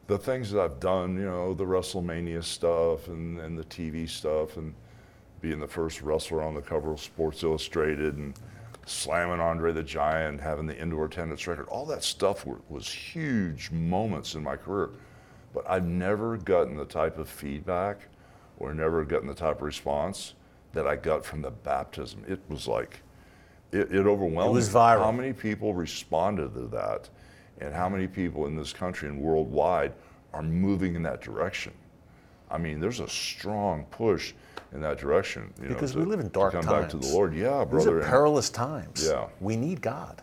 [0.09, 4.57] the things that I've done, you know, the WrestleMania stuff and, and the TV stuff
[4.57, 4.75] and
[5.41, 8.35] being the first wrestler on the cover of Sports Illustrated and
[8.87, 13.71] slamming Andre the Giant, having the indoor attendance record, all that stuff were, was huge
[13.71, 14.91] moments in my career.
[15.55, 18.09] But I've never gotten the type of feedback
[18.59, 20.35] or never gotten the type of response
[20.73, 22.25] that I got from the baptism.
[22.27, 23.03] It was like,
[23.71, 25.05] it, it overwhelmed It was me viral.
[25.05, 27.09] how many people responded to that
[27.61, 29.93] and how many people in this country and worldwide
[30.33, 31.73] are moving in that direction.
[32.53, 34.35] I mean, there's a strong push
[34.73, 35.53] in that direction.
[35.61, 37.07] You know, Because to- we live in dark come back to the.
[37.09, 37.35] Lord.
[37.35, 37.97] Yeah, These brother.
[37.97, 39.07] are and- perilous times.
[39.09, 39.27] Yeah.
[39.41, 40.23] We need God.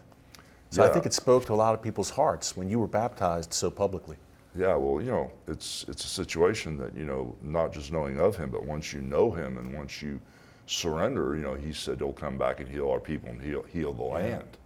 [0.72, 3.52] So I think it spoke to a lot of people's hearts when you were baptized
[3.54, 4.18] so publicly.
[4.56, 8.36] Yeah, well, you know, it's it's a situation that you know, not just knowing of
[8.38, 10.20] Him, but once you know Him and once you
[10.68, 13.94] surrender, you know, He said He'll come back and heal our people and heal heal
[13.94, 14.58] the land.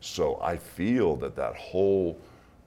[0.00, 2.16] So I feel that that whole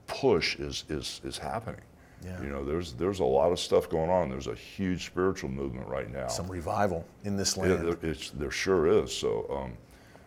[0.05, 1.81] push is is is happening.
[2.23, 2.41] Yeah.
[2.41, 4.29] You know, there's there's a lot of stuff going on.
[4.29, 6.27] There's a huge spiritual movement right now.
[6.27, 7.85] Some revival in this land.
[7.87, 9.15] there, it's, there sure is.
[9.15, 9.73] So, um,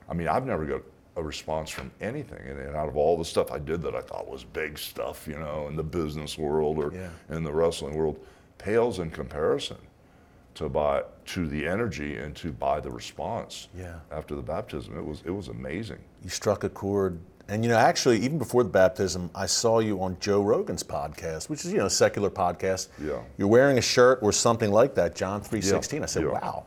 [0.08, 0.82] I mean, I've never got
[1.16, 2.40] a response from anything.
[2.46, 5.26] And, and out of all the stuff I did that I thought was big stuff,
[5.26, 7.08] you know, in the business world or Yeah.
[7.36, 8.18] in the wrestling world,
[8.58, 9.78] pales in comparison
[10.54, 13.96] to by to the energy and to by the response Yeah.
[14.10, 14.96] after the baptism.
[14.96, 15.98] It was it was amazing.
[16.22, 17.18] You struck a chord.
[17.50, 21.48] And you know, actually, even before the baptism, I saw you on Joe Rogan's podcast,
[21.48, 22.88] which is you know a secular podcast.
[23.02, 23.20] Yeah.
[23.38, 26.02] You're wearing a shirt or something like that, John three sixteen.
[26.02, 26.30] I said, Yeah.
[26.32, 26.66] wow,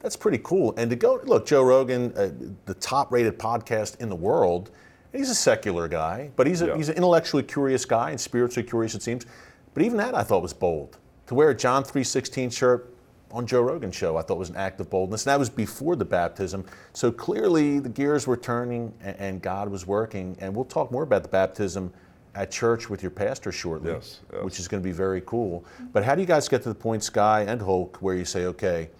[0.00, 0.74] that's pretty cool.
[0.78, 2.30] And to go look, Joe Rogan, uh,
[2.64, 4.70] the top-rated podcast in the world.
[5.12, 6.76] He's a secular guy, but he's a, Yeah.
[6.78, 9.26] he's an intellectually curious guy and spiritually curious, it seems.
[9.74, 10.96] But even that I thought was bold.
[11.26, 12.91] To wear a John three sixteen shirt
[13.32, 15.24] on Joe Rogan's show, I thought was an act of boldness.
[15.24, 16.64] And that was before the baptism.
[16.92, 20.36] So clearly the gears were turning and, and God was working.
[20.40, 21.92] And we'll talk more about the baptism
[22.34, 24.44] at church with your pastor shortly, Yes, yes.
[24.44, 25.64] which is going to be very cool.
[25.92, 28.46] But how do you guys get to the point, Sky and Hulk, where you say,
[28.46, 28.90] okay,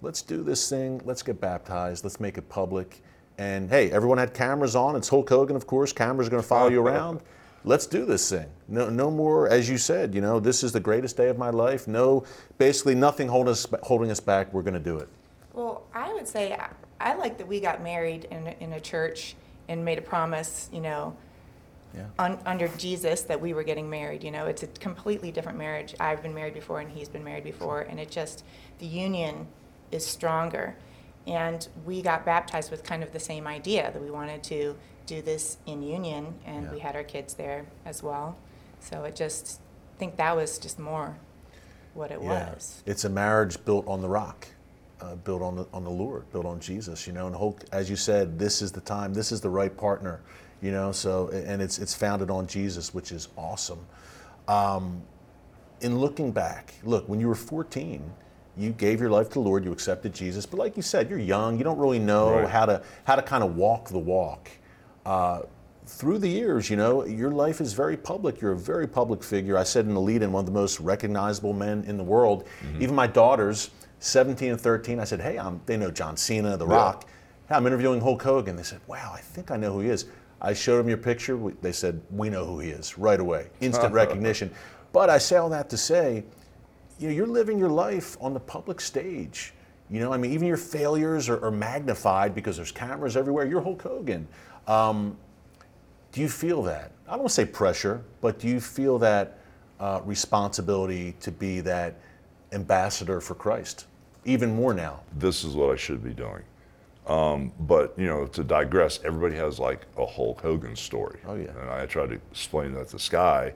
[0.00, 3.02] let's do this thing, let's get baptized, let's make it public.
[3.38, 4.94] And hey, everyone had cameras on.
[4.96, 5.92] It's Hulk Hogan, of course.
[5.92, 7.20] Cameras are going to follow you around.
[7.64, 8.46] Let's do this thing.
[8.68, 11.50] No, no more, as you said, you know, this is the greatest day of my
[11.50, 11.86] life.
[11.86, 12.24] No,
[12.58, 14.52] basically nothing holding us, holding us back.
[14.52, 15.08] We're going to do it.
[15.52, 16.70] Well, I would say I,
[17.00, 19.36] I like that we got married in, a- in a church
[19.68, 21.16] and made a promise, you know,
[21.94, 22.06] Yeah.
[22.18, 24.24] un, under Jesus that we were getting married.
[24.24, 25.94] You know, it's a completely different marriage.
[26.00, 28.44] I've been married before and he's been married before, and it just,
[28.80, 29.46] the union
[29.92, 30.74] is stronger.
[31.28, 34.74] And we got baptized with kind of the same idea that we wanted to
[35.06, 38.36] do this in union, and we had our kids there as well.
[38.80, 39.60] So it just,
[39.96, 41.16] I think that was just more
[41.94, 42.82] what it was.
[42.86, 44.46] It's a marriage built on the rock,
[45.00, 47.26] uh, built on the, on the Lord, built on Jesus, you know.
[47.26, 50.20] And hope, as you said, this is the time, this is the right partner,
[50.60, 50.92] you know.
[50.92, 53.84] So, and it's, it's founded on Jesus, which is awesome.
[54.48, 55.02] Um,
[55.80, 58.02] in looking back, look, when you were 14,
[58.56, 61.18] you gave your life to the Lord, you accepted Jesus, but like you said, you're
[61.18, 62.48] young, you don't really know Right.
[62.48, 64.50] how to how to kind of walk the walk.
[65.04, 65.42] Uh,
[65.86, 68.40] through the years, you know, your life is very public.
[68.40, 69.58] You're a very public figure.
[69.58, 72.46] I said in the lead in one of the most recognizable men in the world.
[72.80, 76.66] Even my daughters, 17 and 13, I said, hey, I'm, they know John Cena, The
[76.66, 77.08] Rock.
[77.48, 78.54] Hey, I'm interviewing Hulk Hogan.
[78.54, 80.06] They said, wow, I think I know who he is.
[80.40, 81.36] I showed them your picture.
[81.36, 83.48] We- They said, we know who he is right away.
[83.60, 84.50] Instant recognition.
[84.92, 86.22] But I say all that to say,
[87.00, 89.52] you know, you're living your life on the public stage.
[89.90, 93.46] You know, I mean, even your failures are, are magnified because there's cameras everywhere.
[93.46, 94.26] You're Hulk Hogan.
[94.66, 95.16] Um,
[96.12, 96.92] do you feel that?
[97.08, 99.38] I don't say pressure, but do you feel that
[99.80, 101.96] uh, responsibility to be that
[102.52, 103.86] ambassador for Christ?
[104.24, 105.00] Even more now.
[105.16, 106.42] This is what I should be doing.
[107.06, 111.18] Um, but you know, to digress, everybody has like a Hulk Hogan story.
[111.26, 111.50] Oh, yeah.
[111.60, 113.54] And I tried to explain that to Sky.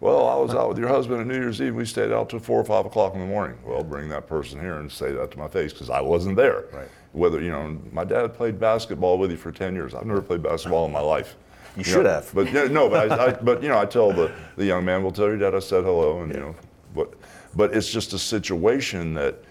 [0.00, 1.76] Well, I was out with your husband on New Year's Eve.
[1.76, 3.56] We stayed out till four or five o'clock in the morning.
[3.64, 6.64] Well, bring that person here and say that to my face because I wasn't there.
[6.72, 6.88] Right.
[7.12, 9.94] Whether you know, my dad played basketball with you for ten years.
[9.94, 11.36] I've never played basketball in my life.
[11.76, 12.30] You should know, have.
[12.34, 15.02] But yeah, no, but I, I, but you know, I tell the, the young man,
[15.02, 16.54] "Well, tell your dad I said hello," and you know,
[16.94, 17.14] but
[17.54, 19.42] but it's just a situation that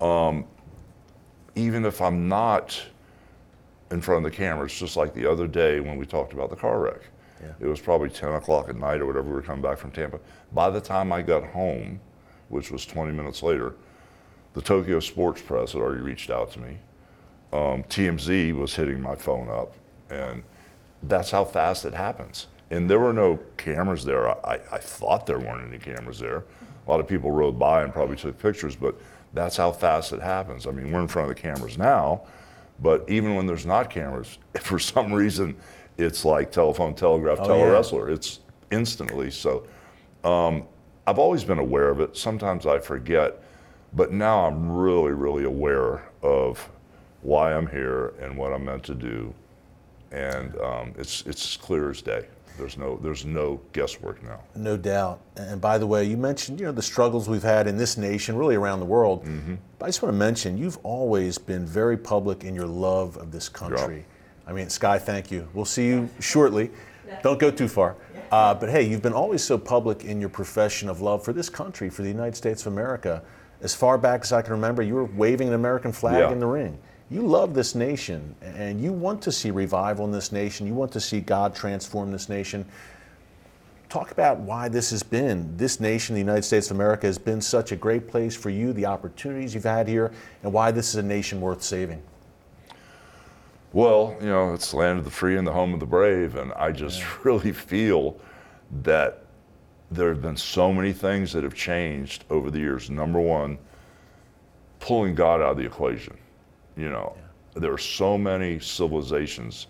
[0.00, 0.46] um,
[1.54, 2.80] even if I'm not
[3.90, 6.50] in front of the camera, it's just like the other day when we talked about
[6.50, 7.02] the car wreck.
[7.42, 7.52] Yeah.
[7.60, 9.28] It was probably 10 o'clock at night or whatever.
[9.28, 10.20] We were coming back from Tampa.
[10.52, 12.00] By the time I got home,
[12.48, 13.74] which was 20 minutes later,
[14.54, 16.78] the Tokyo Sports Press had already reached out to me.
[17.52, 19.74] Um, TMZ was hitting my phone up,
[20.10, 20.42] and
[21.02, 22.46] that's how fast it happens.
[22.70, 24.28] And there were no cameras there.
[24.46, 26.44] I, I thought there weren't any cameras there.
[26.86, 28.94] A lot of people rode by and probably took pictures, but
[29.34, 30.66] that's how fast it happens.
[30.66, 32.22] I mean, we're in front of the cameras now,
[32.80, 35.54] but even when there's not cameras, for some reason
[35.98, 37.72] it's like telephone, telegraph, Oh, tele yeah.
[37.72, 39.30] wrestler, it's instantly.
[39.30, 39.66] So
[40.24, 40.64] um,
[41.06, 42.16] I've always been aware of it.
[42.16, 43.42] Sometimes I forget,
[43.92, 46.66] but now I'm really, really aware of
[47.22, 49.32] why I'm here and what I'm meant to do,
[50.10, 52.26] and um, it's it's clear as day.
[52.58, 54.40] There's no there's no guesswork now.
[54.54, 55.20] No doubt.
[55.36, 58.36] And by the way, you mentioned you know the struggles we've had in this nation,
[58.36, 59.26] really around the world.
[59.78, 63.32] But I just want to mention you've always been very public in your love of
[63.32, 64.04] this country.
[64.46, 65.48] I mean, Sky, thank you.
[65.54, 66.70] We'll see you shortly.
[67.22, 67.96] Don't go too far.
[68.30, 71.48] Uh, but hey, you've been always so public in your profession of love for this
[71.50, 73.22] country, for the United States of America.
[73.60, 76.32] As far back as I can remember, you were waving an American flag Yeah.
[76.32, 76.78] in the ring.
[77.12, 80.66] You love this nation, and you want to see revival in this nation.
[80.66, 82.64] You want to see God transform this nation
[83.92, 87.42] talk about why this has been this nation the united states of america has been
[87.42, 90.10] such a great place for you the opportunities you've had here
[90.42, 92.02] and why this is a nation worth saving
[93.74, 96.36] Well, you know, it's the land of the free and the home of the brave,
[96.36, 98.16] and I just really feel
[98.82, 99.24] that
[99.90, 102.90] there have been so many things that have changed over the years.
[102.90, 103.58] Number one,
[104.80, 106.16] pulling God out of the equation.
[106.76, 107.16] You know,
[107.54, 109.66] there are so many civilizations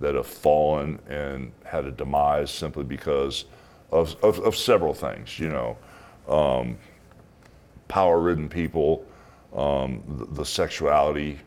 [0.00, 3.44] that have fallen and had a demise simply because
[3.90, 5.76] of, of, of several things, you know.
[6.28, 6.78] Um,
[7.88, 9.04] power ridden people,
[9.54, 11.38] um, the, the sexuality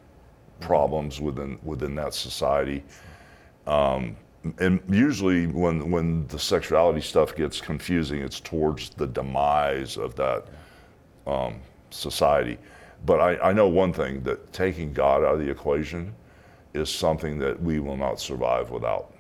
[0.60, 2.84] problems within, within that society.
[3.67, 4.15] Um,
[4.60, 10.45] and usually, when, when the sexuality stuff gets confusing, it's towards the demise of that
[11.25, 12.60] um, society.
[13.06, 16.13] But I, I know one thing that taking God out of the equation
[16.74, 19.13] is something that we will not survive without.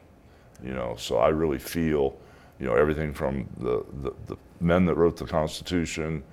[0.63, 2.17] You know, so I really feel,
[2.59, 6.23] you know, everything from the, the, the men that wrote the Constitution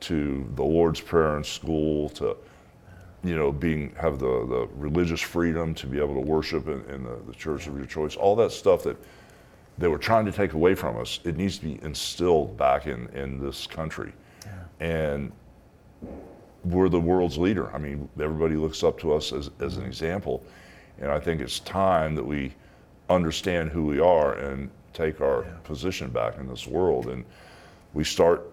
[0.00, 2.36] to the Lord's Prayer in school to,
[3.24, 7.04] you know, being have the, the religious freedom to be able to worship in, in
[7.04, 8.96] the, the church of your choice, all that stuff that
[9.78, 13.06] they were trying to take away from us, it needs to be instilled back in,
[13.08, 14.12] in this country.
[14.80, 15.32] And
[16.64, 17.72] we're the world's leader.
[17.74, 20.44] I mean, everybody looks up to us as, as an example.
[20.98, 22.54] And I think it's time that we
[23.08, 27.08] understand who we are and take our position back in this world.
[27.08, 27.24] And
[27.94, 28.50] we start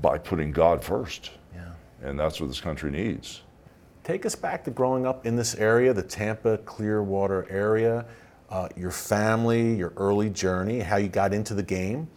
[0.00, 1.30] by putting God first.
[1.54, 1.70] Yeah.
[2.02, 3.42] And that's what this country needs.
[4.04, 8.06] Take us back to growing up in this area, the Tampa Clearwater area,
[8.48, 12.08] uh, your family, your early journey, how you got into the game.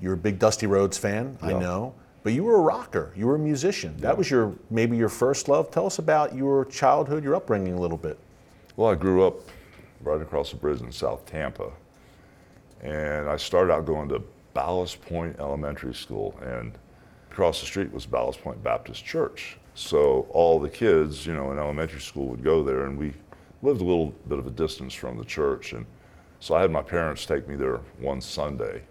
[0.00, 3.12] You're a big Dusty Rhodes fan, I know, but you were a rocker.
[3.16, 3.96] You were a musician.
[3.98, 5.70] That was your maybe your first love.
[5.70, 8.18] Tell us about your childhood, your upbringing a little bit.
[8.76, 9.40] Well, I grew up
[10.02, 11.70] right across the bridge in South Tampa.
[12.82, 14.22] And I started out going to
[14.54, 16.72] Ballast Point Elementary School, and
[17.30, 19.56] across the street was Ballast Point Baptist Church.
[19.74, 23.14] So all the kids, you know, in elementary school would go there, and we
[23.62, 25.72] lived a little bit of a distance from the church.
[25.72, 25.86] And
[26.40, 28.82] so I had my parents take me there one Sunday.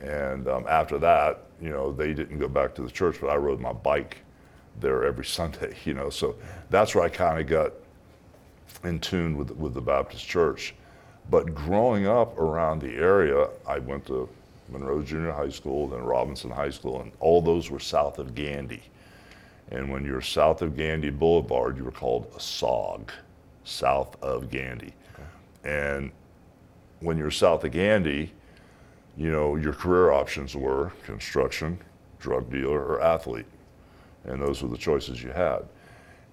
[0.00, 3.36] And um, after that, you know, they didn't go back to the church, but I
[3.36, 4.18] rode my bike
[4.80, 6.10] there every Sunday, you know.
[6.10, 6.34] So
[6.68, 7.72] that's where I kind of got
[8.84, 10.74] in tune with, with the Baptist church.
[11.30, 14.28] But growing up around the area, I went to
[14.68, 18.82] Monroe Junior High School, then Robinson High School, and all those were south of Gandy.
[19.70, 23.10] And when you're south of Gandy Boulevard, you were called a SOG,
[23.64, 24.92] south of Gandy.
[25.64, 26.10] And
[26.98, 28.32] when you're south of Gandy,
[29.16, 31.78] you know, your career options were construction,
[32.18, 33.46] drug dealer, or athlete.
[34.24, 35.62] And those were the choices you had.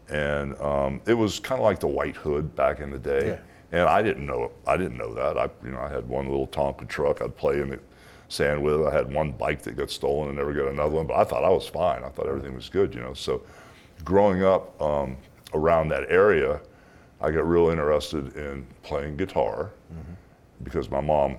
[0.10, 3.28] And um, it was kind of like the White Hood back in the day.
[3.28, 3.40] Yeah.
[3.72, 5.38] And I didn't know I didn't know that.
[5.38, 7.80] I you know I had one little Tonka truck I'd play in the
[8.28, 8.86] sand with.
[8.88, 11.06] I had one bike that got stolen and never got another one.
[11.06, 12.04] But I thought I was fine.
[12.04, 12.96] I thought everything was good.
[12.96, 13.14] You know.
[13.14, 13.44] So
[14.04, 15.18] growing up um,
[15.54, 16.60] around that area,
[17.22, 19.72] I got real interested in playing guitar
[20.64, 21.38] because my mom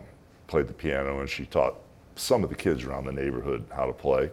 [0.50, 1.76] played the piano and she taught
[2.16, 4.28] some of the kids around the neighborhood how to play.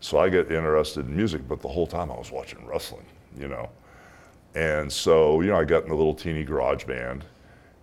[0.00, 3.04] So I get interested in music, but the whole time I was watching wrestling,
[3.36, 3.68] you know.
[4.54, 7.24] And so, you know, I got in a little teeny garage band.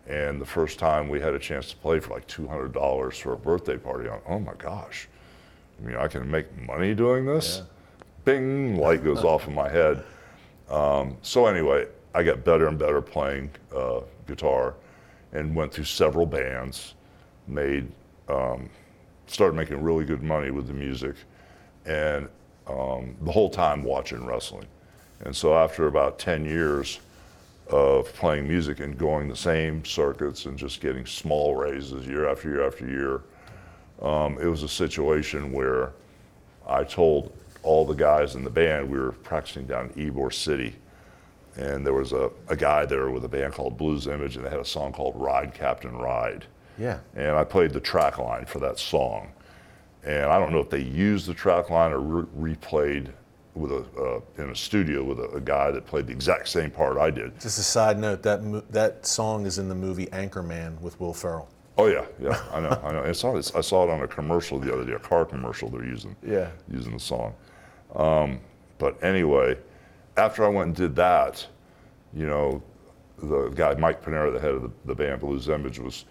[0.07, 3.37] And the first time we had a chance to play for like $200 for a
[3.37, 5.07] birthday party, I'm, oh my gosh,
[5.79, 7.63] I mean, I can make money doing this?
[8.23, 10.03] Bing, light goes off in my head.
[10.69, 14.75] Um, so, anyway, I got better and better playing uh, guitar
[15.33, 16.94] and went through several bands,
[17.47, 17.91] made,
[18.27, 18.69] um,
[19.27, 21.15] started making really good money with the music,
[21.85, 22.27] and
[22.67, 24.67] um, the whole time watching wrestling.
[25.21, 26.99] And so after about 10 years
[27.69, 32.49] of playing music and going the same circuits and just getting small raises year after
[32.49, 33.21] year after year,
[34.01, 35.93] um, it was a situation where
[36.67, 37.31] I told
[37.63, 40.75] all the guys in the band, we were practicing down in Ybor City,
[41.55, 44.49] and there was a, a guy there with a band called Blues Image, and they
[44.49, 46.45] had a song called Ride Captain Ride.
[46.77, 46.99] Yeah.
[47.15, 49.31] And I played the track line for that song.
[50.03, 53.11] And I don't know if they used the track line or re- replayed
[53.55, 56.69] with a, uh, in a studio with a, a guy that played the exact same
[56.69, 57.39] part I did.
[57.39, 61.13] Just a side note that mo- that song is in the movie Anchorman with Will
[61.13, 61.47] Ferrell.
[61.77, 63.03] Oh yeah, yeah, I know, I know.
[63.03, 63.53] I saw this.
[63.55, 65.69] I saw it on a commercial the other day, a car commercial.
[65.69, 66.49] They're using, Yeah.
[66.69, 67.33] using the song.
[67.95, 68.39] Um,
[68.77, 69.57] but anyway,
[70.17, 71.45] after I went and did that,
[72.13, 72.61] you know,
[73.21, 76.05] the guy Mike Pinera, the head of the, the band Blues Image, was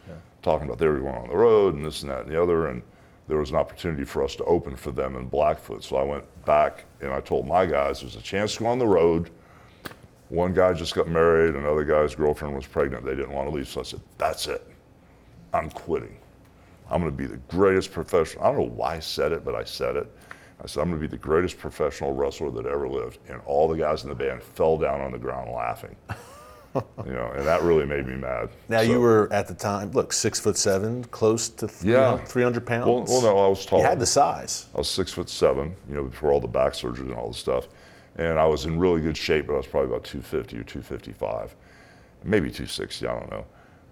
[0.45, 2.69] talking about they were going on the road and this and that and the other,
[2.69, 2.83] and
[3.27, 5.83] there was an opportunity for us to open for them in Blackfoot.
[5.83, 8.79] So I went back and I told my guys, there's a chance to go on
[8.79, 9.31] the road.
[10.29, 13.05] One guy just got married, another guy's girlfriend was pregnant.
[13.05, 14.67] They didn't want to leave, so I said, that's it.
[15.53, 16.17] I'm quitting.
[16.91, 18.45] I'm going to be the greatest professional.
[18.45, 20.11] I don't know why I said it, but I said it.
[20.63, 23.19] I said, I'm going to be the greatest professional wrestler that ever lived.
[23.29, 25.97] And all the guys in the band fell down on the ground laughing.
[27.07, 28.49] you know, and that really made me mad.
[28.69, 32.25] Now So- you were at the time, look, six foot seven, close to 300, Yeah.
[32.25, 32.87] 300 pounds.
[32.87, 33.79] Well, well, no, I was tall.
[33.81, 34.67] You had the size.
[34.75, 37.35] I was six foot seven, you know, before all the back surgery and all the
[37.35, 37.69] stuff.
[38.17, 41.55] And I was in really good shape, but I was probably about 250 or 255,
[42.25, 43.45] maybe 260, I don't know.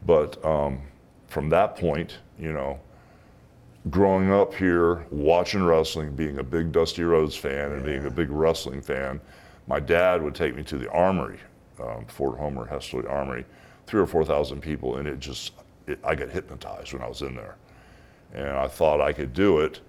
[0.07, 0.81] But um,
[1.29, 2.79] from that point, you know,
[3.91, 8.31] growing up here, watching wrestling, being a big Dusty Rhodes fan and being a big
[8.31, 9.21] wrestling fan,
[9.67, 11.39] my dad would take me to the Armory,
[11.81, 13.45] um, Fort Homer Hesterly Armory,
[13.87, 15.53] three or four thousand people, and it just,
[15.87, 17.57] it, I got hypnotized when I was in there,
[18.35, 19.81] and I thought I could do it,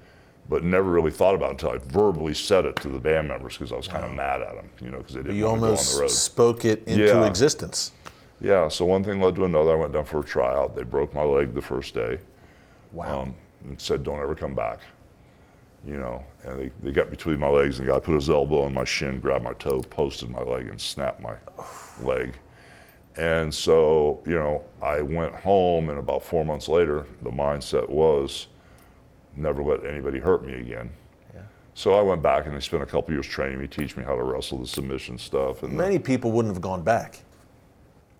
[0.49, 3.57] but never really thought about it until I verbally said it to the band members
[3.57, 5.57] because I was kind of mad at them, you know, because they didn't You want
[5.57, 6.09] to go on the almost road.
[6.09, 7.25] spoke it into Yeah.
[7.25, 7.91] existence.
[8.41, 9.71] Yeah, so one thing led to another.
[9.71, 10.75] I went down for a tryout.
[10.75, 12.19] They broke my leg the first day
[12.91, 13.21] Wow.
[13.21, 14.79] um, and said, "Don't ever come back."
[15.85, 18.63] You know, and they, they got between my legs, and the guy put his elbow
[18.63, 21.35] on my shin, grabbed my toe, posted my leg, and snapped my
[22.01, 22.35] leg.
[23.17, 28.47] And so, you know, I went home, and about four months later, the mindset was,
[29.35, 30.89] never let anybody hurt me again.
[31.33, 31.41] Yeah.
[31.73, 34.15] So I went back, and they spent a couple years training me, teach me how
[34.15, 37.19] to wrestle the submission stuff, and Many people wouldn't have gone back.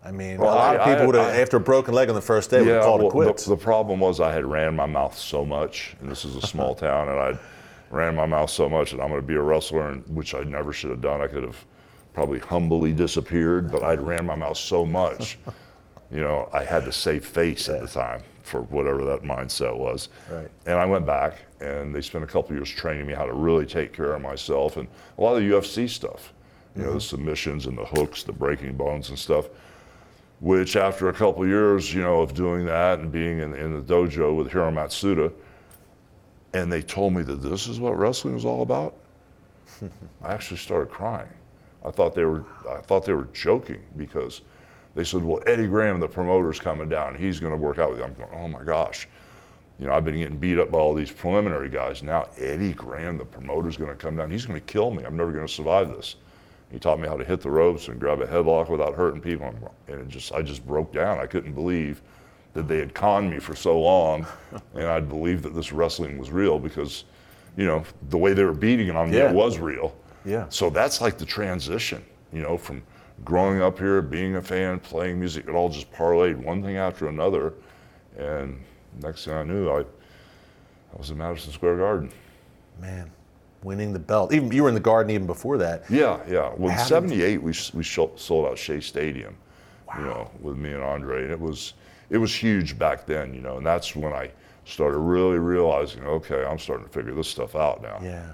[0.05, 2.15] I mean, Well, a lot I- of people would have, after a broken leg on
[2.15, 3.45] the first day, would have called well, it quits.
[3.45, 6.41] The, the problem was I had ran my mouth so much, and this is a
[6.41, 7.39] small town, and I
[7.89, 10.43] ran my mouth so much that I'm going to be a wrestler, and, which I
[10.43, 11.21] never should have done.
[11.21, 11.63] I could have
[12.13, 15.37] probably humbly disappeared, but I'd ran my mouth so much,
[16.11, 20.09] you know, I had to save face at the time for whatever that mindset was.
[20.29, 20.49] Right.
[20.65, 23.65] And I went back, and they spent a couple years training me how to really
[23.65, 26.33] take care of myself, and a lot of the UFC stuff,
[26.75, 26.95] you know, mm-hmm.
[26.95, 29.47] the submissions and the hooks, the breaking bones and stuff
[30.43, 33.81] which after a couple years, you know, of doing that and being in, in the
[33.81, 35.31] dojo with Hiro Matsuda,
[36.53, 38.93] and they told me that this is what wrestling was all about,
[40.21, 41.29] I actually started crying.
[41.85, 44.41] I thought they were, I thought they were joking because
[44.95, 47.15] they said, well, Eddie Graham, the promoter's coming down.
[47.15, 48.03] He's going to work out with you.
[48.03, 49.07] I'm going, oh my gosh.
[49.79, 52.03] You know, I've been getting beat up by all these preliminary guys.
[52.03, 54.29] Now Eddie Graham, the promoter's going to come down.
[54.29, 55.05] He's going to kill me.
[55.05, 56.17] I'm never going to survive this.
[56.73, 59.45] He taught me how to hit the ropes and grab a headlock without hurting people.
[59.87, 61.19] And it just, I just broke down.
[61.19, 62.01] I couldn't believe
[62.53, 64.25] that they had conned me for so long,
[64.73, 67.05] and I'd believed that this wrestling was real because,
[67.55, 69.29] you know, the way they were beating it on me, Yeah.
[69.29, 69.95] it was real.
[70.25, 70.47] Yeah.
[70.49, 72.81] So that's like the transition, you know, from
[73.23, 77.07] growing up here, being a fan, playing music, it all just parlayed one thing after
[77.07, 77.53] another,
[78.17, 78.59] and
[79.01, 82.11] next thing I knew, I, I was in Madison Square Garden.
[82.81, 83.11] Man,
[83.63, 84.33] winning the belt.
[84.33, 85.83] Even you were in the garden even before that.
[85.89, 86.53] Yeah, yeah.
[86.57, 89.35] Well, in '78, we we sold out Shea Stadium,
[89.97, 91.73] you know, with me and Andre, and it was
[92.09, 94.31] it was huge back then, you know, and that's when I
[94.65, 97.99] started really realizing, okay, I'm starting to figure this stuff out now.
[98.01, 98.33] Yeah.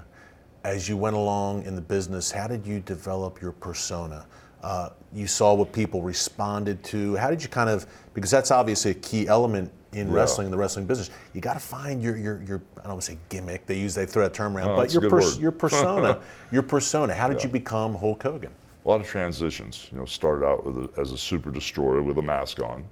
[0.64, 4.26] As you went along in the business, how did you develop your persona?
[4.62, 7.16] Uh, you saw what people responded to.
[7.16, 10.14] How did you kind of, because that's obviously a key element in Yeah.
[10.14, 11.10] wrestling, in the wrestling business.
[11.34, 13.94] You got to find your, your, your, I don't want to say gimmick, they use,
[13.94, 16.20] they throw that term around, Oh, but your, pers- your persona,
[16.52, 17.14] your persona.
[17.14, 17.44] How did Yeah.
[17.46, 18.52] you become Hulk Hogan?
[18.84, 22.18] A lot of transitions, you know, started out with a, as a super destroyer with
[22.18, 22.84] a mask on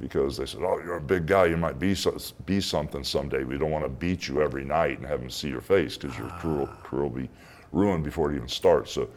[0.00, 2.16] because they said, oh, you're a big guy, you might be, so,
[2.46, 3.42] be something someday.
[3.42, 6.16] We don't want to beat you every night and have them see your face because
[6.18, 6.82] your career, ah.
[6.84, 7.28] career will be
[7.72, 8.92] ruined before it even starts.
[8.92, 9.08] So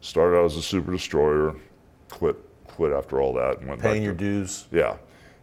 [0.00, 1.56] started out as a super destroyer,
[2.10, 2.36] quit,
[2.68, 4.66] quit after all that and went back Paying your to, dues.
[4.70, 4.96] Yeah.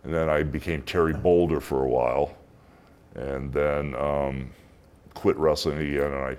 [0.07, 2.33] And then I became Terry Boulder for a while
[3.15, 4.49] and then um,
[5.13, 6.13] quit wrestling again.
[6.13, 6.37] And I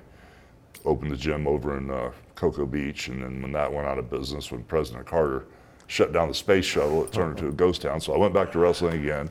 [0.87, 3.09] opened the gym over in uh, Cocoa Beach.
[3.09, 5.45] And then when that went out of business, when President Carter
[5.87, 8.01] shut down the space shuttle, it turned into a ghost town.
[8.01, 9.31] So I went back to wrestling again,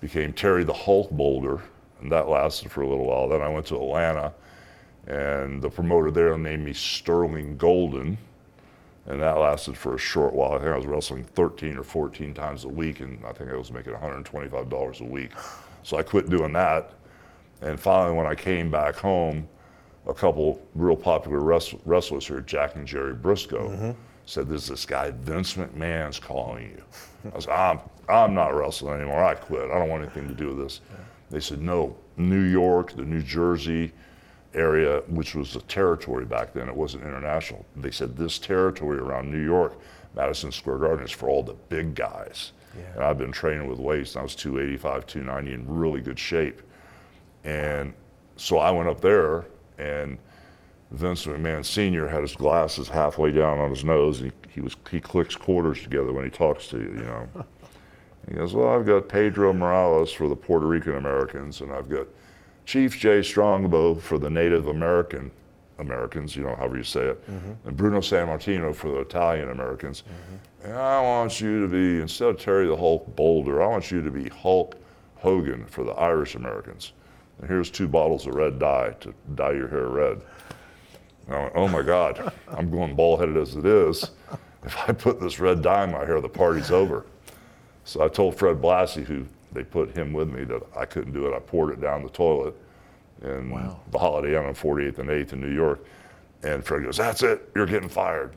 [0.00, 1.60] became Terry the Hulk Boulder.
[2.00, 3.28] And that lasted for a little while.
[3.28, 4.32] Then I went to Atlanta.
[5.06, 8.16] And the promoter there named me Sterling Golden
[9.06, 10.52] and that lasted for a short while.
[10.52, 13.56] I think I was wrestling 13 or 14 times a week, and I think I
[13.56, 15.32] was making $125 a week.
[15.82, 16.92] So I quit doing that.
[17.62, 19.48] And finally, when I came back home,
[20.06, 23.90] a couple real popular wrestlers here, Jack and Jerry Briscoe, mm-hmm.
[24.26, 26.82] said, "There's this guy Vince McMahon's calling you."
[27.32, 29.22] I was, "I'm I'm not wrestling anymore.
[29.22, 29.70] I quit.
[29.70, 30.80] I don't want anything to do with this."
[31.30, 33.92] They said, "No, New York, the New Jersey."
[34.54, 37.64] Area, which was a territory back then, it wasn't international.
[37.76, 39.78] They said this territory around New York,
[40.14, 42.52] Madison Square Garden, is for all the big guys.
[42.76, 42.94] Yeah.
[42.94, 46.62] And I've been training with weights, and I was 285, 290 in really good shape.
[47.44, 47.92] And
[48.36, 49.46] so I went up there,
[49.78, 50.18] and
[50.90, 52.08] Vince McMahon Sr.
[52.08, 55.82] had his glasses halfway down on his nose, and he, he was he clicks quarters
[55.82, 57.28] together when he talks to you, you know.
[58.28, 62.06] He goes, Well, I've got Pedro Morales for the Puerto Rican Americans, and I've got
[62.64, 65.30] Chief Jay Strongbow for the Native American
[65.78, 67.68] Americans, you know, however you say it, mm-hmm.
[67.68, 70.02] and Bruno Sammartino for the Italian Americans.
[70.02, 70.66] Mm-hmm.
[70.68, 74.00] And I want you to be, instead of Terry the Hulk Boulder, I want you
[74.02, 74.76] to be Hulk
[75.16, 76.92] Hogan for the Irish Americans.
[77.40, 80.22] And here's two bottles of red dye to dye your hair red.
[81.26, 84.10] And I went, oh my God, I'm going bald headed as it is.
[84.64, 87.04] If I put this red dye in my hair, the party's over.
[87.84, 91.26] So I told Fred Blassie, who they put him with me, that I couldn't do
[91.26, 91.34] it.
[91.34, 92.54] I poured it down the toilet
[93.22, 93.80] in Wow.
[93.90, 95.84] the Holiday Inn on 48th and 8th in New York.
[96.42, 98.34] And Fred goes, That's it, you're getting fired.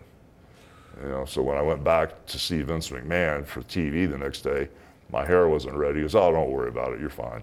[1.02, 4.42] You know, so when I went back to see Vince McMahon for TV the next
[4.42, 4.70] day,
[5.12, 5.96] my hair wasn't ready.
[5.98, 7.42] He goes, Oh, don't worry about it, you're fine.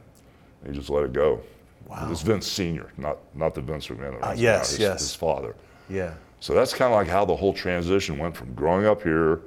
[0.64, 1.40] And he just let it go.
[1.88, 2.08] Wow.
[2.10, 5.00] It's Vince Sr., not, not the Vince McMahon that uh, it yes, his, yes.
[5.00, 5.56] his father.
[5.88, 6.14] Yeah.
[6.40, 9.40] So that's kind of like how the whole transition went from growing up here,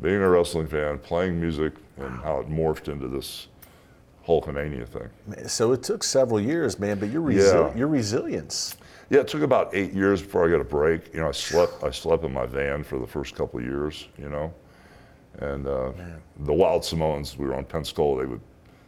[0.00, 3.48] being a wrestling fan, playing music, and how it morphed into this
[4.28, 5.48] Hulkamania thing.
[5.48, 7.74] So it took several years, man, but your resi- Yeah.
[7.76, 8.76] your resilience.
[9.10, 11.14] Yeah, it took about eight years before I got a break.
[11.14, 14.08] You know, I slept I slept in my van for the first couple of years.
[14.18, 14.52] You know,
[15.38, 15.92] and uh,
[16.40, 18.20] the Wild Samoans, we were on Pensacola.
[18.22, 18.40] They would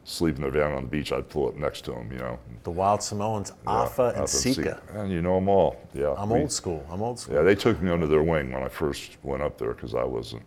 [0.04, 1.10] sleep in their van on the beach.
[1.10, 2.12] I'd pull up next to them.
[2.12, 4.82] You know, The Wild Samoans, Yeah, Afa and Alpha Sika.
[4.92, 5.80] and you know them all.
[5.94, 6.84] Yeah, I'm we- old school.
[6.90, 7.36] I'm old school.
[7.36, 10.04] Yeah, they took me under their wing when I first went up there because I
[10.04, 10.42] wasn't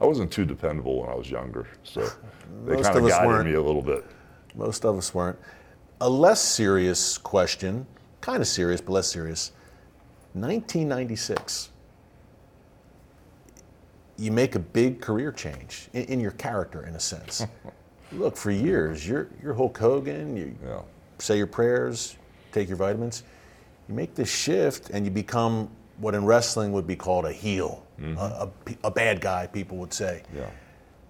[0.00, 1.66] I wasn't too dependable when I was younger.
[1.82, 2.00] So
[2.64, 3.46] they kind of of guided weren't.
[3.46, 4.06] me a little bit.
[4.58, 5.38] Most of us weren't.
[6.00, 7.86] A less serious question,
[8.20, 9.52] kind of serious, but less serious.
[10.34, 11.70] 1996.
[14.18, 17.46] You make a big career change in, in your character, in a sense.
[18.12, 20.80] Look, for years, you're, you're Hulk Hogan, you Yeah.
[21.18, 22.16] say your prayers,
[22.52, 23.22] take your vitamins.
[23.88, 27.84] You make this shift and you become what in wrestling would be called a heel,
[28.00, 28.18] mm-hmm.
[28.18, 28.50] a,
[28.84, 30.48] a, a bad guy, people would say Yeah.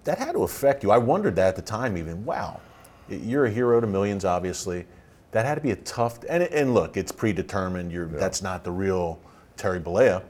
[0.04, 0.90] that had to affect you.
[0.90, 2.24] I wondered that at the time, even.
[2.24, 2.60] Wow,
[3.08, 4.86] you're a hero to millions, obviously.
[5.32, 6.18] That had to be a tough.
[6.28, 7.92] And, and look, it's predetermined.
[7.92, 9.20] You're that's not the real
[9.56, 10.22] Terry Bollea,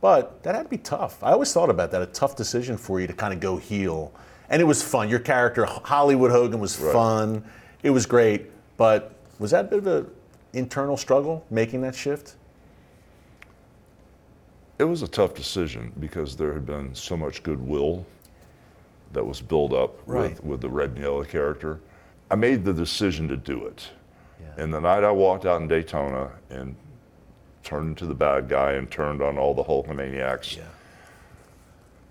[0.00, 1.22] but that had to be tough.
[1.22, 2.02] I always thought about that.
[2.02, 4.12] A tough decision for you to kind of go heel,
[4.48, 5.08] and it was fun.
[5.08, 6.92] Your character Hollywood Hogan was Right.
[6.92, 7.44] fun.
[7.82, 10.06] It was great, but was that a bit of an
[10.52, 12.36] internal struggle making that shift?
[14.78, 18.04] It was a tough decision because there had been so much goodwill
[19.12, 20.30] that was built up Right.
[20.30, 21.78] with, with the red and yellow character.
[22.30, 23.88] I made the decision to do it.
[24.40, 24.62] Yeah.
[24.64, 26.74] And the night I walked out in Daytona and
[27.62, 30.58] turned into the bad guy and turned on all the Hulkamaniacs,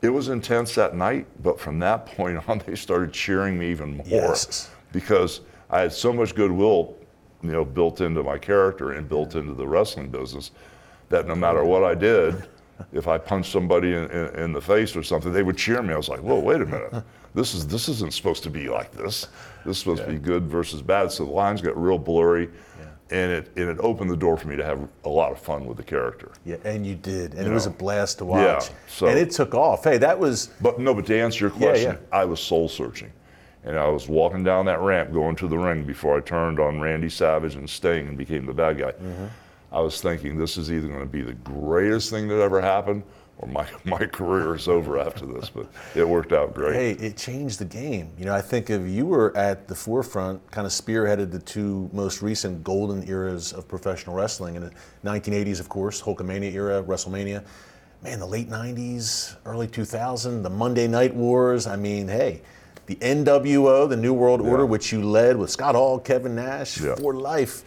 [0.01, 3.97] it was intense that night, but from that point on, they started cheering me even
[3.97, 4.70] more Yes.
[4.91, 6.95] because I had so much goodwill,
[7.41, 10.51] you know, built into my character and built into the wrestling business
[11.09, 12.45] that no matter what I did,
[12.93, 15.93] if I punched somebody in, in, in the face or something, they would cheer me.
[15.93, 17.03] I was like, whoa, wait a minute.
[17.36, 19.28] This is this isn't supposed to be like this.
[19.66, 21.11] This is supposed to be good versus bad.
[21.11, 22.49] So the lines got real blurry,
[23.11, 25.66] and it and it opened the door for me to have a lot of fun
[25.66, 26.32] with the character.
[26.45, 28.70] Yeah, and you did, and You it was a blast to Yeah, watch.
[28.88, 29.84] so- and it took off.
[29.84, 32.18] Hey, that was But no, but to answer your Yeah, question, yeah.
[32.18, 33.11] I was soul searching.
[33.66, 36.82] And I was walking down that ramp going to the ring before I turned on
[36.82, 38.91] Randy Savage and Sting and became the bad guy.
[38.91, 39.26] Mm-hmm.
[39.72, 43.03] I was thinking this is either going to be the greatest thing that ever happened
[43.43, 45.49] or my, my career is over after this.
[45.49, 46.73] But it worked out great.
[46.99, 48.09] Hey, it changed the game.
[48.17, 51.89] You know, I think if you were at the forefront, kind of spearheaded the two
[51.93, 54.55] most recent golden eras of professional wrestling.
[54.55, 54.71] In the
[55.03, 57.43] 1980s, of course, Hulkamania era, WrestleMania.
[58.01, 61.67] Man, the late 90s, early 2000, the Monday Night Wars.
[61.67, 62.41] I mean, hey,
[62.85, 66.95] the NWO, the New World Order, which you led with Scott Hall, Kevin Nash Yeah.
[66.95, 67.63] for life,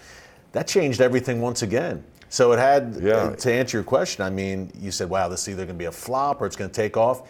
[0.52, 2.04] that changed everything once again.
[2.28, 3.30] So it had, Yeah.
[3.36, 5.84] to answer your question, I mean, you said, wow, this is either going to be
[5.86, 7.22] a flop or it's going to take off.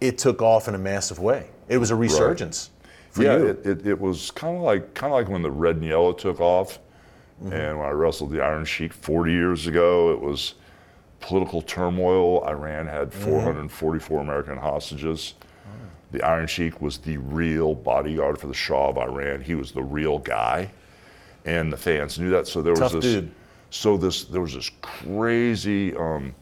[0.00, 1.48] It took off in a massive way.
[1.68, 2.70] It was a resurgence
[3.10, 3.46] for yeah, you.
[3.48, 6.12] It, it, it was kind of like kind of like when the red and yellow
[6.12, 6.78] took off,
[7.42, 7.52] Mm-hmm.
[7.52, 10.54] and when I wrestled the Iron Sheik 40 years ago, it was
[11.18, 12.44] political turmoil.
[12.46, 13.24] Iran had Mm-hmm.
[13.24, 15.34] 444 American hostages.
[16.12, 19.40] The Iron Sheik was the real bodyguard for the Shah of Iran.
[19.40, 20.70] He was the real guy,
[21.44, 22.46] and the fans knew that.
[22.46, 23.02] So there was this.
[23.04, 23.32] dude.
[23.74, 25.94] So this there was this crazy.
[25.96, 26.34] Um,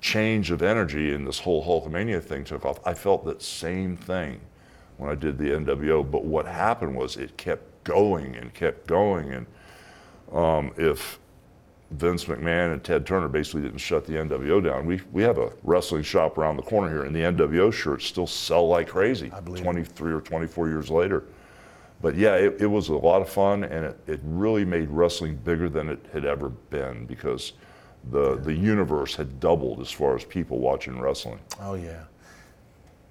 [0.00, 2.78] change of energy and this whole Hulkamania thing took off.
[2.86, 4.40] I felt that same thing
[4.96, 9.32] when I did the NWO, but what happened was it kept going and kept going.
[9.32, 9.46] And
[10.32, 11.18] um, if
[11.90, 15.52] Vince McMahon and Ted Turner basically didn't shut the NWO down, we, we have a
[15.62, 19.40] wrestling shop around the corner here, and the NWO shirts still sell like crazy I
[19.40, 19.64] believe it.
[19.64, 21.24] 23 or 24 years later.
[22.00, 25.36] But yeah, it, it was a lot of fun, and it, it really made wrestling
[25.36, 27.54] bigger than it had ever been because
[28.10, 31.40] the, the universe had doubled as far as people watching wrestling.
[31.60, 32.04] Oh yeah.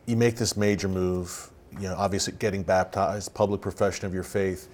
[0.05, 4.69] You make this major move, you know, obviously getting baptized, public profession of your faith.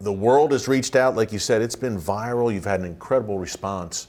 [0.00, 2.52] The world has reached out, like you said, it's been viral.
[2.52, 4.08] You've had an incredible response.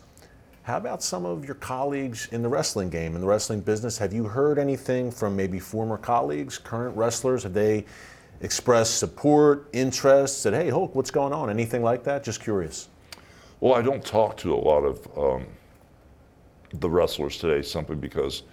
[0.64, 3.98] How about some of your colleagues in the wrestling game, in the wrestling business?
[3.98, 7.44] Have you heard anything from maybe former colleagues, current wrestlers?
[7.44, 7.86] Have they
[8.42, 11.50] expressed support, interest, said, hey, Hulk, what's going on?
[11.50, 12.24] Anything like that?
[12.24, 12.90] Just curious.
[13.60, 15.46] Well, I don't talk to a lot of um,
[16.80, 18.44] the wrestlers today simply because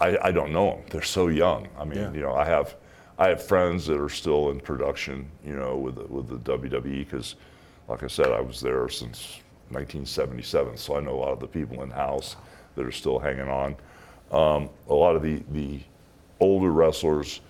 [0.00, 0.82] I, I don't know them.
[0.90, 1.68] They're so young.
[1.78, 2.12] I mean, Yeah.
[2.12, 2.76] you know, I have
[3.18, 7.00] I have friends that are still in production, you know, with the, with the WWE
[7.04, 7.34] because,
[7.86, 11.46] like I said, I was there since 1977, so I know a lot of the
[11.46, 12.36] people in house
[12.76, 13.76] that are still hanging on.
[14.32, 15.80] Um, a lot of the the
[16.40, 17.40] older wrestlers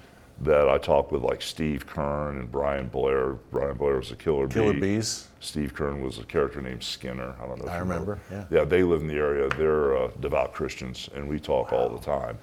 [0.43, 3.34] that I talk with, like Steve Keirn and Brian Blair.
[3.51, 4.80] Brian Blair was a Killer, Killer Bee.
[4.80, 5.28] Bees.
[5.41, 7.34] Steve Keirn was a character named Skinner.
[7.41, 7.66] I don't know.
[7.66, 8.45] If I you remember, yeah.
[8.51, 9.49] Yeah, they live in the area.
[9.51, 12.38] They're uh, devout Christians, and we talk all the time.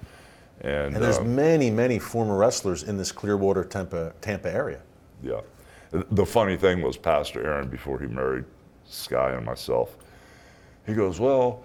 [0.60, 4.80] And, And there's um, many, many former wrestlers in this Clearwater, Tampa, Tampa area.
[5.22, 5.40] Yeah.
[5.90, 8.44] The funny thing was, Pastor Aaron, before he married
[8.84, 9.96] Sky and myself,
[10.86, 11.62] he goes, Well,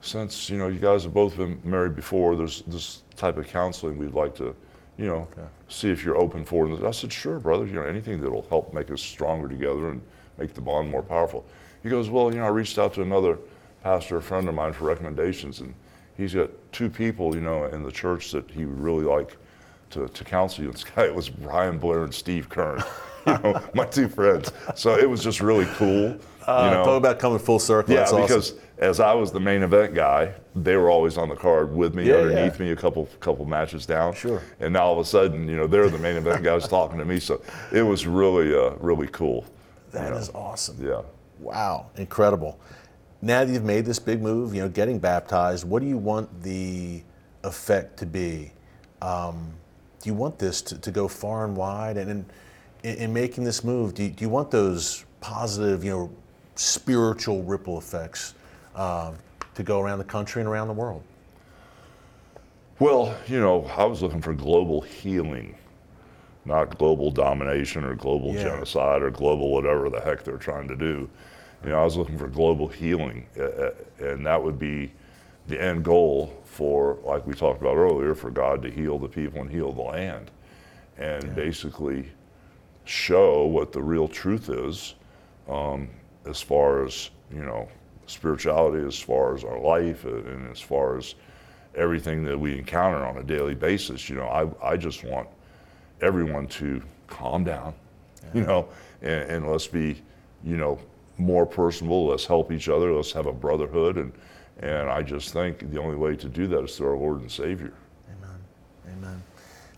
[0.00, 3.96] since you know you guys have both been married before, there's this type of counseling
[3.98, 4.54] we'd like to,
[4.96, 5.28] you know,
[5.68, 6.66] see if you're open for.
[6.66, 7.66] And I said, Sure, brother.
[7.66, 10.00] You know, anything that'll help make us stronger together and
[10.38, 11.44] make the bond more powerful.
[11.82, 13.38] He goes, Well, you know, I reached out to another
[13.82, 15.74] pastor, a friend of mine, for recommendations, and
[16.16, 19.36] he's got two people, you know, in the church that he would really like
[19.90, 20.70] to, to counsel you.
[20.70, 22.84] And this guy, it was Brian Blair and Steve Keirn,
[23.26, 24.52] you know, my two friends.
[24.74, 26.18] So it was just really cool.
[26.46, 27.94] Uh, you know, talk about coming full circle.
[27.94, 28.58] yeah, That's awesome.
[28.78, 32.08] As I was the main event guy, they were always on the card with me,
[32.08, 32.66] Yeah, underneath yeah.
[32.66, 34.14] me, a couple couple matches down.
[34.14, 34.42] Sure.
[34.60, 37.04] And now all of a sudden, you know, they're the main event guys talking to
[37.04, 37.20] me.
[37.20, 37.40] So
[37.72, 39.44] it was really, uh, really cool.
[39.92, 40.84] That you is awesome.
[40.84, 41.02] Yeah.
[41.38, 42.58] Wow, incredible.
[43.22, 46.42] Now that you've made this big move, you know, getting baptized, what do you want
[46.42, 47.02] the
[47.44, 48.52] effect to be?
[49.00, 49.52] Um,
[50.00, 51.96] do you want this to, to go far and wide?
[51.96, 52.26] And in,
[52.82, 56.10] in, in making this move, do you, do you want those positive, you know,
[56.56, 58.34] spiritual ripple effects
[58.74, 59.14] um,
[59.54, 61.02] to go around the country and around the world?
[62.78, 65.54] Well, you know, I was looking for global healing,
[66.44, 68.42] not global domination or global Yeah.
[68.42, 71.08] genocide or global whatever the heck they're trying to do.
[71.62, 73.70] You know, I was looking for global healing, uh, uh,
[74.00, 74.92] and that would be
[75.46, 79.40] the end goal for, like we talked about earlier, for God to heal the people
[79.40, 80.30] and heal the land,
[80.98, 82.10] and basically
[82.84, 84.94] show what the real truth is
[85.48, 85.88] um,
[86.26, 87.68] as far as you know
[88.06, 91.14] spirituality, as far as our life, and as far as
[91.74, 94.08] everything that we encounter on a daily basis.
[94.08, 95.28] You know, I, I just want
[96.00, 97.74] everyone to calm down,
[98.34, 98.68] you know,
[99.02, 100.00] and, and let's be,
[100.44, 100.78] you know,
[101.18, 102.06] more personable.
[102.06, 102.92] Let's help each other.
[102.92, 103.98] Let's have a brotherhood.
[103.98, 104.12] And,
[104.60, 107.30] and I just think the only way to do that is through our Lord and
[107.30, 107.72] Savior.
[108.08, 108.38] Amen.
[108.98, 109.22] Amen.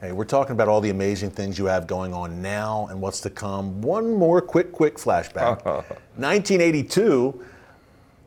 [0.01, 3.20] Hey, we're talking about all the amazing things you have going on now and what's
[3.22, 3.81] to come.
[3.81, 5.64] One more quick, quick flashback.
[6.16, 7.43] 1982,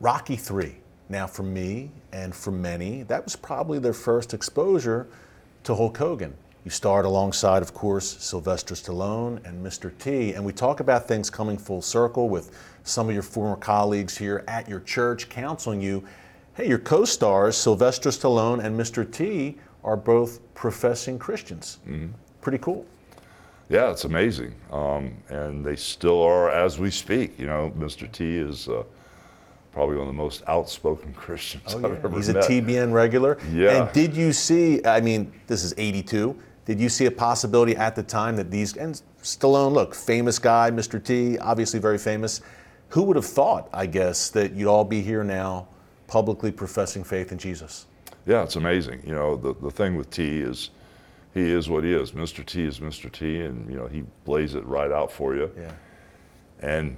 [0.01, 0.75] Rocky 3.
[1.09, 5.07] Now, for me and for many, that was probably their first exposure
[5.63, 6.33] to Hulk Hogan.
[6.63, 9.91] You starred alongside, of course, Sylvester Stallone and Mr.
[9.97, 10.33] T.
[10.33, 14.43] And we talk about things coming full circle with some of your former colleagues here
[14.47, 16.05] at your church counseling you.
[16.53, 19.09] Hey, your co stars, Sylvester Stallone and Mr.
[19.09, 21.79] T, are both professing Christians.
[22.41, 22.85] Pretty cool.
[23.69, 24.55] Yeah, it's amazing.
[24.71, 27.37] Um, and they still are as we speak.
[27.37, 28.09] You know, Mr.
[28.11, 28.83] T is uh,
[29.79, 32.17] probably one of the most outspoken Christians oh, I've ever met.
[32.17, 32.33] He's a.
[32.33, 33.37] TBN regular.
[33.49, 33.83] Yeah.
[33.83, 36.37] And did you see, I mean, this is 82.
[36.65, 40.69] Did you see a possibility at the time that these, and Stallone, look, famous guy,
[40.69, 41.01] Mr.
[41.01, 42.41] T, obviously very famous.
[42.89, 45.69] Who would have thought, I guess, that you'd all be here now
[46.07, 47.85] publicly professing faith in Jesus?
[48.25, 49.01] Yeah, it's amazing.
[49.05, 50.71] You know, the, the thing with T is
[51.33, 52.11] he is what he is.
[52.11, 52.45] Mr.
[52.45, 53.09] T is Mr.
[53.09, 55.49] T, and, you know, he lays it right out for you.
[55.57, 55.71] Yeah.
[56.59, 56.97] And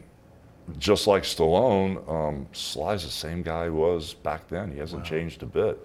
[0.78, 4.72] just like Stallone, um, Sly's the same guy he was back then.
[4.72, 5.80] He hasn't changed a bit.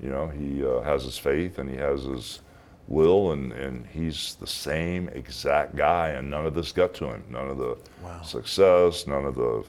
[0.00, 2.40] You know, he uh, has his faith and he has his
[2.88, 7.24] will, and, and he's the same exact guy, and none of this got to him.
[7.30, 8.20] None of the Wow.
[8.22, 9.64] success, none of the,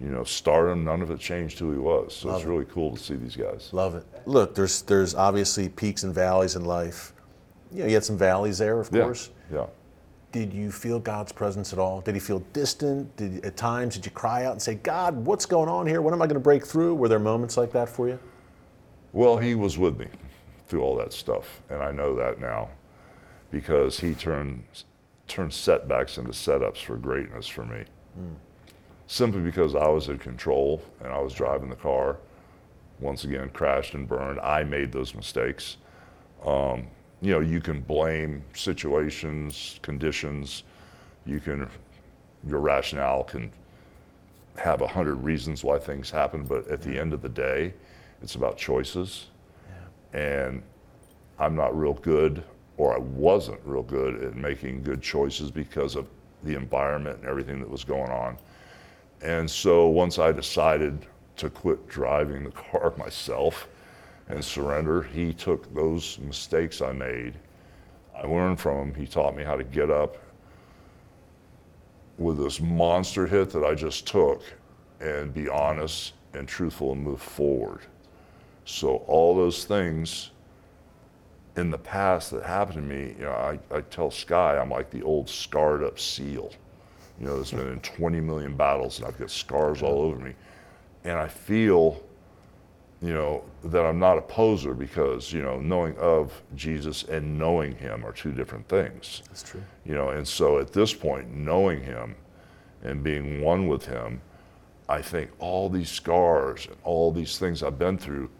[0.00, 2.14] you know, stardom, none of it changed who he was.
[2.14, 2.50] So Love it's it.
[2.50, 3.70] really cool to see these guys.
[3.72, 4.04] Love it.
[4.26, 7.14] Look, there's, there's obviously peaks and valleys in life.
[7.72, 9.30] You know, you had some valleys there, of Yeah, course.
[9.50, 9.66] yeah.
[10.32, 12.00] Did you feel God's presence at all?
[12.00, 13.14] Did he feel distant?
[13.16, 16.00] Did at times did you cry out and say, "God, what's going on here?
[16.00, 18.18] When am I going to break through?" Were there moments like that for you?
[19.12, 20.08] Well, he was with me
[20.66, 22.70] through all that stuff, and I know that now
[23.50, 24.64] because he turned
[25.28, 27.84] turned setbacks into setups for greatness for me.
[29.06, 32.16] Simply because I was in control and I was driving the car.
[32.98, 34.40] Once again, crashed and burned.
[34.40, 35.76] I made those mistakes.
[36.44, 36.86] Um,
[37.22, 40.64] you know, you can blame situations, conditions.
[41.24, 41.68] You can,
[42.46, 43.50] your rationale can
[44.56, 47.74] have a hundred reasons why things happen, but at the end of the day,
[48.22, 49.28] it's about choices.
[50.12, 50.62] And
[51.38, 52.42] I'm not real good,
[52.76, 56.08] or I wasn't real good at making good choices because of
[56.42, 58.36] the environment and everything that was going on.
[59.22, 61.06] And so once I decided
[61.36, 63.68] to quit driving the car myself
[64.32, 67.34] and surrender, he took those mistakes I made
[68.14, 68.94] I learned from him.
[68.94, 70.16] He taught me how to get up
[72.18, 74.42] with this monster hit that I just took
[75.00, 77.80] and be honest and truthful and move forward.
[78.64, 80.30] So all those things
[81.56, 84.90] in the past that happened to me, you know, I, I tell Sky I'm like
[84.90, 86.52] the old scarred up seal.
[87.18, 90.34] You know, that's been in 20 million battles and I've got scars all over me.
[91.04, 92.00] And I feel,
[93.02, 97.74] you know, that I'm not a poser because, you know, knowing of Jesus and knowing
[97.74, 99.24] him are two different things.
[99.26, 99.62] That's true.
[99.84, 102.14] You know, and so at this point, knowing him
[102.84, 104.20] and being one with him,
[104.88, 108.30] I think all these scars and all these things I've been through,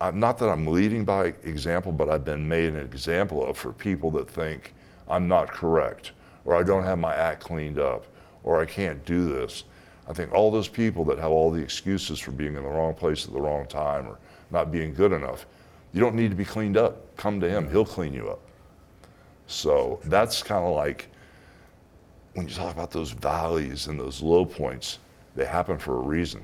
[0.00, 3.72] I'm, not that I'm leading by example, but I've been made an example of for
[3.72, 4.74] people that think
[5.08, 6.12] I'm not correct,
[6.44, 8.06] or I don't have my act cleaned up,
[8.44, 9.64] or I can't do this.
[10.08, 12.94] I think all those people that have all the excuses for being in the wrong
[12.94, 14.18] place at the wrong time or
[14.50, 15.46] not being good enough,
[15.92, 17.14] you don't need to be cleaned up.
[17.16, 18.40] Come to Him, He'll clean you up.
[19.46, 21.08] So that's kind of like
[22.34, 24.98] when you talk about those valleys and those low points,
[25.36, 26.42] they happen for a reason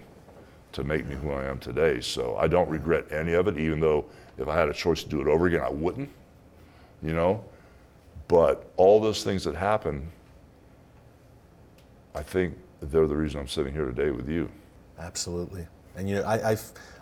[0.72, 2.00] to make me who I am today.
[2.00, 4.04] So I don't regret any of it, even though
[4.38, 6.10] if I had a choice to do it over again, I wouldn't,
[7.02, 7.44] you know?
[8.28, 10.10] But all those things that happen,
[12.14, 12.56] I think
[12.90, 14.48] they're the reason I'm sitting here today with you.
[14.98, 15.66] Absolutely.
[15.96, 16.56] And you know, I, I,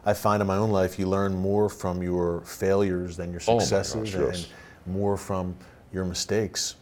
[0.05, 3.59] I find in my own life you learn more from your failures than your Oh
[3.59, 4.49] successes gosh, yes.
[4.87, 5.55] and more from
[5.93, 6.77] your mistakes.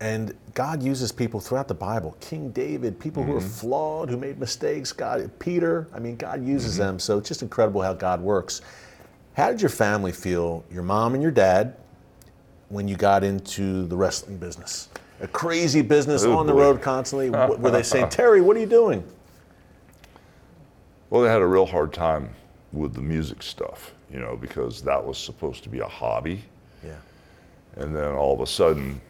[0.00, 2.16] And God uses people throughout the Bible.
[2.20, 3.48] King David, people who are Mm-hmm.
[3.48, 6.82] flawed, who made mistakes, God, Peter, I mean, God uses Mm-hmm.
[6.82, 6.98] them.
[7.00, 8.60] So it's just incredible how God works.
[9.34, 11.76] How did your family feel, your mom and your dad,
[12.68, 14.88] when you got into the wrestling business?
[15.20, 16.60] A crazy business Oh, on the boy.
[16.60, 17.30] road constantly.
[17.30, 19.02] Were they saying, Terry, what are you doing?
[21.10, 22.30] Well, they had a real hard time
[22.72, 26.42] with the music stuff, you know, because that was supposed to be a hobby.
[26.84, 26.92] Yeah.
[27.76, 29.00] And then all of a sudden,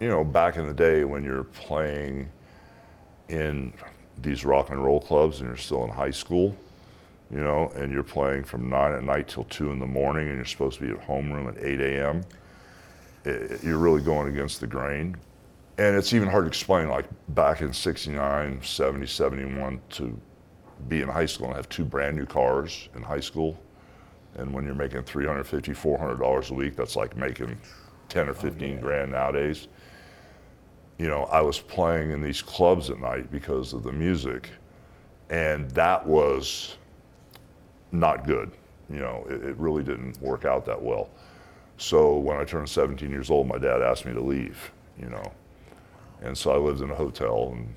[0.00, 2.28] you know, back in the day when you're playing
[3.28, 3.72] in
[4.22, 6.56] these rock and roll clubs and you're still in high school,
[7.30, 10.36] you know, and you're playing from nine at night till two in the morning and
[10.36, 12.22] you're supposed to be at homeroom at 8 a.m.,
[13.26, 15.16] i- you're really going against the grain.
[15.76, 20.20] And it's even hard to explain, like back in 69, 70, 71, to
[20.88, 23.58] be in high school and have two brand new cars in high school.
[24.36, 27.58] And when you're making 350, 400 dollars a week, that's like making
[28.08, 29.68] 10 or 15 grand nowadays.
[30.98, 34.50] You know, I was playing in these clubs at night because of the music,
[35.30, 36.76] and that was
[37.90, 38.52] not good.
[38.88, 41.10] You know, it, it really didn't work out that well.
[41.78, 44.70] So when I turned 17 years old, my dad asked me to leave.
[44.98, 45.32] You know,
[46.24, 47.72] and so I lived in a hotel and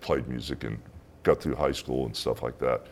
[0.00, 0.78] played music and
[1.22, 2.86] got through high school and stuff like that.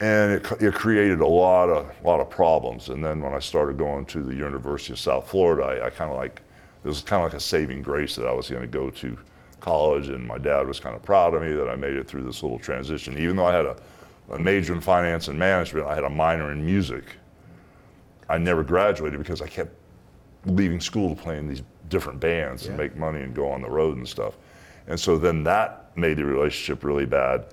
[0.00, 2.88] And it, it created a lot of lot of problems.
[2.88, 6.10] And then when I started going to the University of South Florida, I, I kind
[6.10, 6.42] of like
[6.84, 9.16] it was kind of like a saving grace that I was going to go to
[9.60, 12.24] college, and my dad was kind of proud of me that I made it through
[12.24, 13.16] this little transition.
[13.18, 13.76] Even though I had a,
[14.30, 17.04] a major in finance and management, I had a minor in music.
[18.28, 19.70] I never graduated because I kept
[20.46, 21.62] leaving school to play in these
[21.92, 24.34] different bands and make money and go on the road and stuff.
[24.88, 27.44] And so then that made the relationship really bad.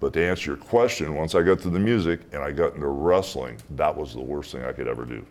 [0.00, 2.86] But to answer your question, once I got to the music and I got into
[2.86, 5.26] wrestling, that was the worst thing I could ever do.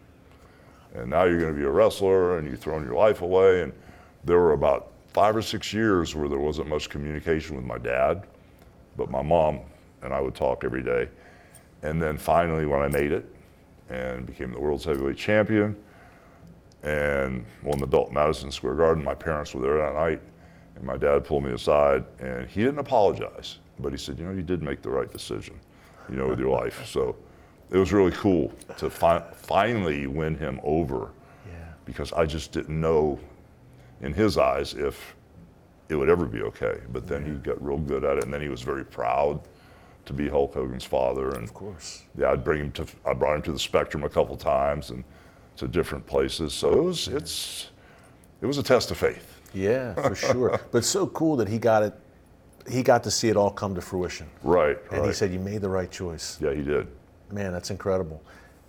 [0.94, 3.62] And now you're going to be a wrestler and you've thrown your life away.
[3.62, 3.74] And
[4.26, 8.28] there were about five or six years where there wasn't much communication with my dad,
[8.98, 9.62] but my mom
[10.04, 11.08] and I would talk every day.
[11.82, 13.26] And then finally, when I made it
[13.90, 15.76] and became the world's heavyweight champion,
[16.88, 19.04] and won the belt Madison Square Garden.
[19.04, 20.22] My parents were there that night,
[20.76, 24.32] and my dad pulled me aside, and he didn't apologize, but he said, "You know,
[24.32, 25.60] you did make the right decision,
[26.10, 27.16] you know, with your life." So
[27.72, 31.10] it was really cool to fi- finally win him over,
[31.46, 31.54] Yeah.
[31.86, 33.20] because I just didn't know,
[34.02, 35.16] in his eyes, if
[35.90, 36.80] it would ever be okay.
[36.94, 39.42] But then he got real good at it, and then he was very proud
[40.06, 42.04] to be Hulk Hogan's father, and Of course.
[42.18, 42.86] yeah, I'd bring him to.
[43.06, 45.04] I brought him to the Spectrum a couple times and
[45.58, 46.54] to different places.
[46.54, 47.08] So it was.
[47.08, 47.70] It's.
[48.42, 49.42] It was a test of faith.
[49.54, 50.60] Yeah, for sure.
[50.72, 51.94] But so cool that he got it.
[52.70, 54.78] He got to see it all come to fruition, Right.
[54.92, 55.08] and right.
[55.08, 56.88] he said, "You made the right choice." Yeah, he did.
[57.32, 58.22] Man, that's incredible.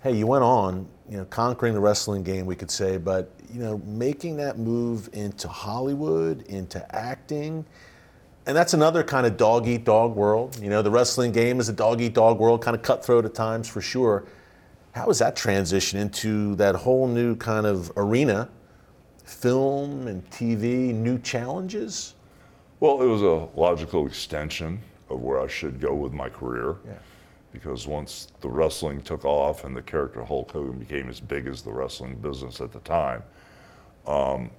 [0.02, 3.60] Hey, you went on, you know, conquering the wrestling game, we could say, but you
[3.60, 7.64] know, making that move into Hollywood, into acting,
[8.46, 10.56] and that's another kind of dog eat dog world.
[10.62, 13.34] You know, the wrestling game is a dog eat dog world, kind of cutthroat at
[13.34, 14.24] times for sure.
[14.98, 18.48] How was that transition into that whole new kind of arena,
[19.24, 22.14] film and TV, new challenges?
[22.80, 26.78] Well, it was a logical extension of where I should go with my career.
[26.84, 26.94] Yeah.
[27.52, 31.62] because once the wrestling took off and the character Hulk Hogan became as big as
[31.62, 33.22] the wrestling business at the time,
[34.04, 34.50] um,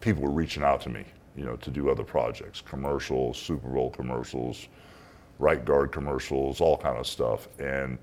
[0.00, 1.04] people were reaching out to me,
[1.36, 4.68] you know, to do other projects, commercials, Super Bowl commercials,
[5.38, 7.46] right guard commercials, all kind of stuff.
[7.58, 7.98] And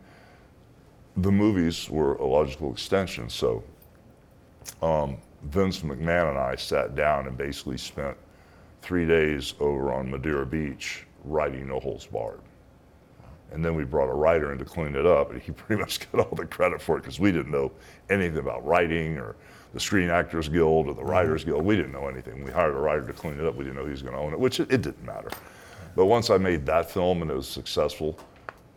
[1.22, 3.30] the movies were a logical extension.
[3.30, 3.64] So
[4.82, 8.16] um, Vince McMahon and I sat down and basically spent
[8.82, 12.40] three days over on Madeira Beach writing No Holds Barred.
[13.52, 16.12] And then we brought a writer in to clean it up, and he pretty much
[16.12, 17.72] got all the credit for it because we didn't know
[18.10, 19.36] anything about writing or
[19.74, 21.66] the Screen Actors Guild or the Writers Guild.
[21.66, 22.44] We didn't know anything.
[22.44, 23.56] We hired a writer to clean it up.
[23.56, 25.30] We didn't know he was going to own it, which it, it didn't matter.
[25.96, 28.18] But once I made that film and it was successful,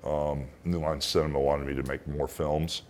[0.05, 2.82] um, New Line Cinema wanted me to make more films.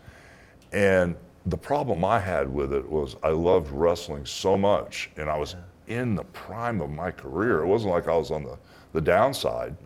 [0.72, 5.36] And the problem I had with it was I loved wrestling so much, and I
[5.36, 5.56] was
[5.88, 7.60] in the prime of my career.
[7.60, 8.56] It wasn't like I was on the,
[8.92, 9.76] the downside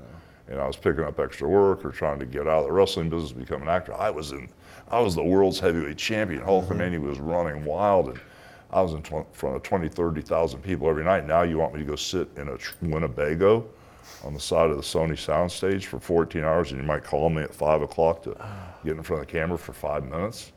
[0.49, 3.11] and I was picking up extra work or trying to get out of the wrestling
[3.11, 3.95] business, to become an actor.
[3.95, 4.49] I was in,
[4.91, 6.43] I was the world's heavyweight champion.
[6.43, 8.21] Hulkamania was running wild, and
[8.71, 11.27] I was in tw- front of 20, 30,000 people every night.
[11.27, 13.67] Now you want me to go sit in a tr- Winnebago
[14.25, 17.43] on the side of the Sony soundstage for 14 hours, and you might call me
[17.43, 18.37] at five o'clock to
[18.85, 20.53] get in front of the camera for five minutes.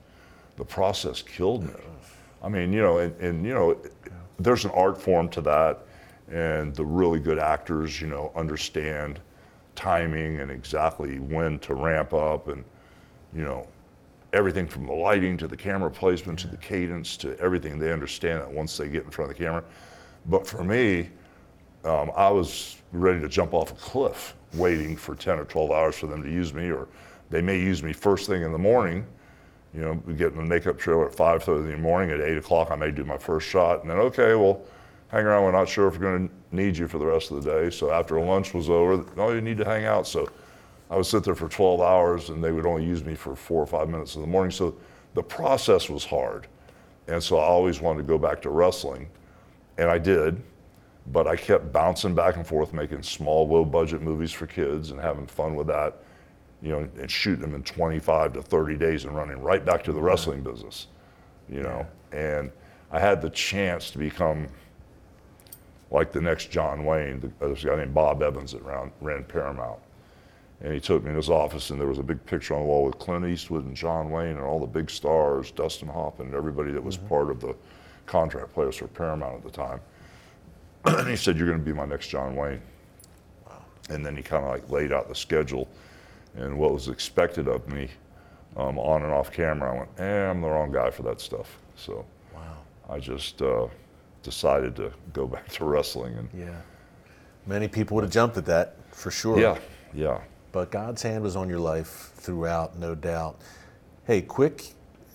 [0.57, 1.73] The process killed me.
[2.41, 3.77] I mean, you know, and, and you know,
[4.39, 5.79] there's an art form to that,
[6.31, 9.19] and the really good actors, you know, understand
[9.79, 12.65] timing and exactly when to ramp up and
[13.33, 13.65] you know
[14.33, 18.41] everything from the lighting to the camera placement to the cadence to everything they understand
[18.41, 19.63] that once they get in front of the camera
[20.25, 21.09] but for me
[21.86, 25.95] um, i was ready to jump off a cliff waiting for 10 or 12 hours
[25.95, 26.88] for them to use me or
[27.30, 29.05] they may use me first thing in the morning
[29.73, 32.71] you know get in the makeup trailer at 5.30 in the morning at 8 o'clock
[32.71, 34.61] i may do my first shot and then okay well
[35.09, 35.43] hang around.
[35.43, 37.69] We're not sure if we're going to need you for the rest of the day.
[37.69, 40.07] So after lunch was over, no, you need to hang out.
[40.07, 40.30] So
[40.89, 43.61] I would sit there for 12 hours, and they would only use me for four
[43.61, 44.51] or five minutes in the morning.
[44.51, 44.75] So
[45.13, 46.47] the process was hard,
[47.07, 49.09] and so I always wanted to go back to wrestling,
[49.77, 50.41] and I did.
[51.12, 55.26] But I kept bouncing back and forth, making small, low-budget movies for kids and having
[55.26, 56.03] fun with that,
[56.62, 59.93] you know, and shooting them in 25 to 30 days and running right back to
[59.93, 60.88] the wrestling business,
[61.49, 61.86] you know.
[62.12, 62.51] And
[62.91, 64.47] I had the chance to become
[65.91, 69.24] like the next John Wayne, the, uh, a guy named Bob Evans that ran, ran
[69.24, 69.80] Paramount.
[70.62, 72.68] And he took me in his office, and there was a big picture on the
[72.68, 76.36] wall with Clint Eastwood and John Wayne and all the big stars, Dustin Hoffman, and
[76.36, 77.07] everybody that was mm-hmm.
[77.07, 77.55] part of the
[78.05, 79.80] contract players for Paramount at the time.
[80.86, 82.61] And he said, "You're going to be my next John Wayne."
[83.45, 83.61] Wow.
[83.89, 85.67] And then he kind of like laid out the schedule
[86.36, 87.89] and what was expected of me
[88.57, 89.73] um, on and off camera.
[89.73, 92.57] I went, "Eh, I'm the wrong guy for that stuff." So Wow.
[92.89, 93.67] I just uh,
[94.23, 96.55] decided to go back to wrestling and Yeah.
[97.45, 99.39] Many people would have jumped at that for sure.
[99.39, 99.57] yeah,
[99.93, 100.19] yeah.
[100.51, 103.39] But God's hand was on your life throughout, no doubt.
[104.05, 104.73] Hey, quick,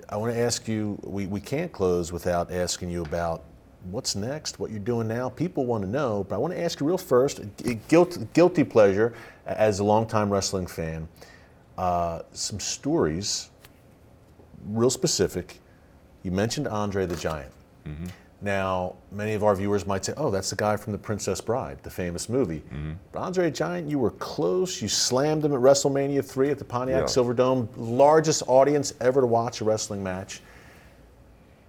[0.09, 3.43] I want to ask you we, we can't close without asking you about
[3.91, 5.29] what's next, what you're doing now.
[5.29, 7.41] People want to know, but I want to ask you real first
[7.89, 9.15] guilt, guilty pleasure
[9.47, 11.09] as a longtime wrestling fan.
[11.77, 13.51] Uh, some stories,
[14.69, 15.59] real specific.
[16.23, 17.53] You mentioned Andre the Giant.
[18.41, 21.79] Now, many of our viewers might say, oh, that's the guy from The Princess Bride,
[21.83, 22.63] the famous movie.
[23.13, 24.83] But Andre the Giant, you were close.
[24.83, 27.07] You slammed him at WrestleMania 3 at the Pontiac Yeah.
[27.07, 30.41] Silverdome, largest audience ever to watch a wrestling match.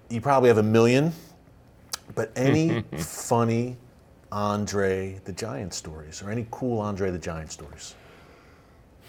[0.09, 1.13] You probably have a million,
[2.13, 3.77] but any funny
[4.31, 7.95] Andre the Giant stories or any cool Andre the Giant stories?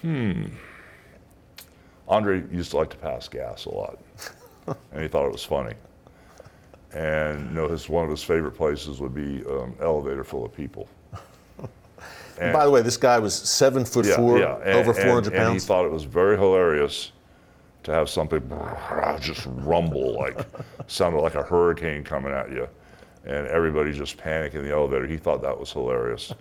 [0.02, 0.46] Hmm.
[2.08, 3.98] Andre used to like to pass gas a lot,
[4.92, 5.74] and he thought it was funny.
[6.94, 10.54] And you know, his one of his favorite places would be um, elevator full of
[10.54, 10.88] people.
[12.38, 14.44] And by the way, this guy was seven foot four, and-
[14.78, 17.12] over and- 400 And he thought it was very hilarious
[17.84, 18.42] to have something
[19.20, 20.38] just rumble like
[20.86, 22.68] sounded like a hurricane coming at you,
[23.26, 25.06] and everybody just panic in the elevator.
[25.06, 26.32] He thought that was hilarious.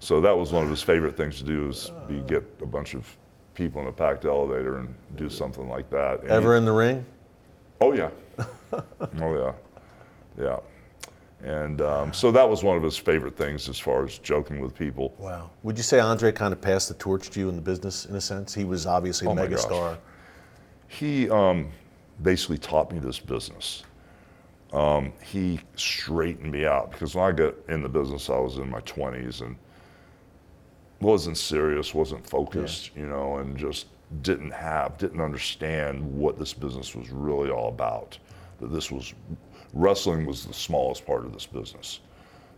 [0.00, 2.94] So that was one of his favorite things to do is be get a bunch
[2.94, 3.16] of
[3.54, 6.20] people in a packed elevator and do something like that.
[6.20, 7.04] And he- Ever in the ring?
[7.80, 8.10] Oh yeah.
[8.72, 8.82] oh
[9.20, 9.52] yeah.
[10.38, 10.58] Yeah.
[11.42, 14.74] And um, so that was one of his favorite things as far as joking with
[14.74, 15.14] people.
[15.18, 15.50] Wow.
[15.62, 18.16] Would you say Andre kind of passed the torch to you in the business in
[18.16, 18.52] a sense?
[18.54, 19.98] He was obviously a Oh megastar.
[20.88, 21.68] He um,
[22.22, 23.84] basically taught me this business.
[24.72, 28.68] Um, he straightened me out because when I got in the business, I was in
[28.70, 29.56] my 20s and
[31.00, 33.86] wasn't serious, wasn't focused, you know, and just
[34.22, 38.18] didn't have, didn't understand what this business was really all about.
[38.60, 39.14] That this was,
[39.72, 42.00] wrestling was the smallest part of this business.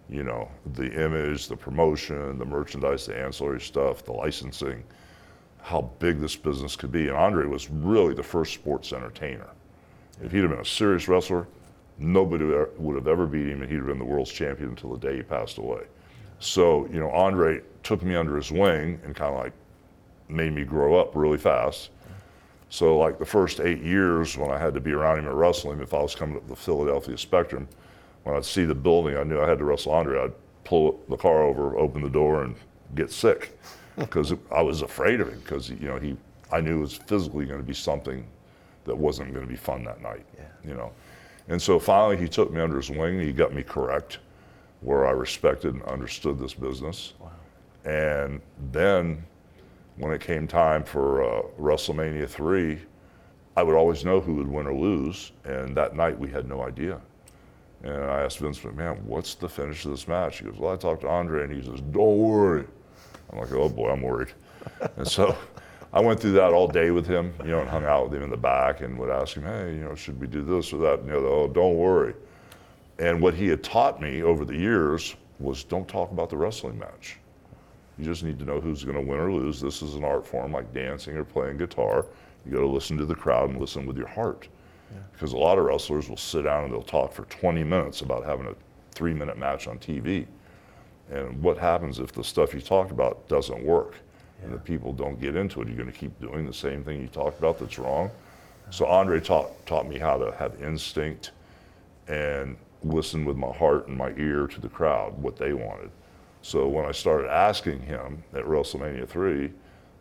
[0.09, 4.85] You know, the image, the promotion, the merchandise, the ancillary stuff, the licensing.
[5.63, 7.09] how big this business could be.
[7.09, 9.49] And Andre was really the first sports entertainer.
[10.23, 11.47] If he'd have been a serious wrestler,
[11.99, 14.99] nobody would have ever beat him, and he'd have been the world's champion until the
[14.99, 15.83] day he passed away.
[16.41, 19.53] So, you know, Andre took me under his wing and kind of like
[20.29, 21.91] made me grow up really fast.
[22.71, 25.81] So, like the first eight years when I had to be around him at wrestling,
[25.81, 27.67] if I was coming up the Philadelphia Spectrum,
[28.25, 30.23] when I'd see the building, I knew I had to wrestle Andre.
[30.23, 30.33] I'd
[30.65, 32.55] pull the car over, open the door, and
[32.95, 33.59] get sick
[33.97, 36.17] because I was afraid of him because you know he,
[36.53, 38.27] I knew it was physically going to be something
[38.85, 40.27] that wasn't going to be fun that night.
[40.65, 40.93] You know,
[41.49, 43.21] and so finally he took me under his wing.
[43.21, 44.19] He got me correct,
[44.81, 47.15] where I respected and understood this business.
[47.85, 48.41] And
[48.71, 49.25] then
[49.97, 52.79] when it came time for uh, WrestleMania 3,
[53.57, 55.33] I would always know who would win or lose.
[55.45, 57.01] And that night we had no idea.
[57.83, 60.39] And I asked Vince McMahon, what's the finish of this match?
[60.39, 62.65] He goes, well, I talked to Andre and he says, don't worry.
[63.33, 64.33] I'm like, oh boy, I'm worried.
[64.97, 65.37] and so
[65.93, 68.23] I went through that all day with him, you know, and hung out with him
[68.23, 70.79] in the back and would ask him, hey, you know, should we do this or
[70.79, 71.01] that?
[71.01, 72.15] And the other, oh, don't worry.
[72.99, 76.79] And what he had taught me over the years was don't talk about the wrestling
[76.79, 77.19] match.
[77.97, 79.61] You just need to know who's going to win or lose.
[79.61, 82.07] This is an art form like dancing or playing guitar.
[82.45, 84.49] You got to listen to the crowd and listen with your heart.
[85.13, 88.25] Because a lot of wrestlers will sit down and they'll talk for 20 minutes about
[88.25, 88.55] having a
[88.93, 90.27] three minute match on TV.
[91.11, 93.97] And what happens if the stuff you talked about doesn't work
[94.43, 95.69] and the people don't get into it?
[95.69, 98.11] You're going to keep doing the same thing you talked about that's wrong.
[98.71, 101.33] So Andre taught, taught me how to have instinct
[102.07, 105.91] and listen with my heart and my ear to the crowd, what they wanted.
[106.43, 109.51] So when I started asking him at WrestleMania 3,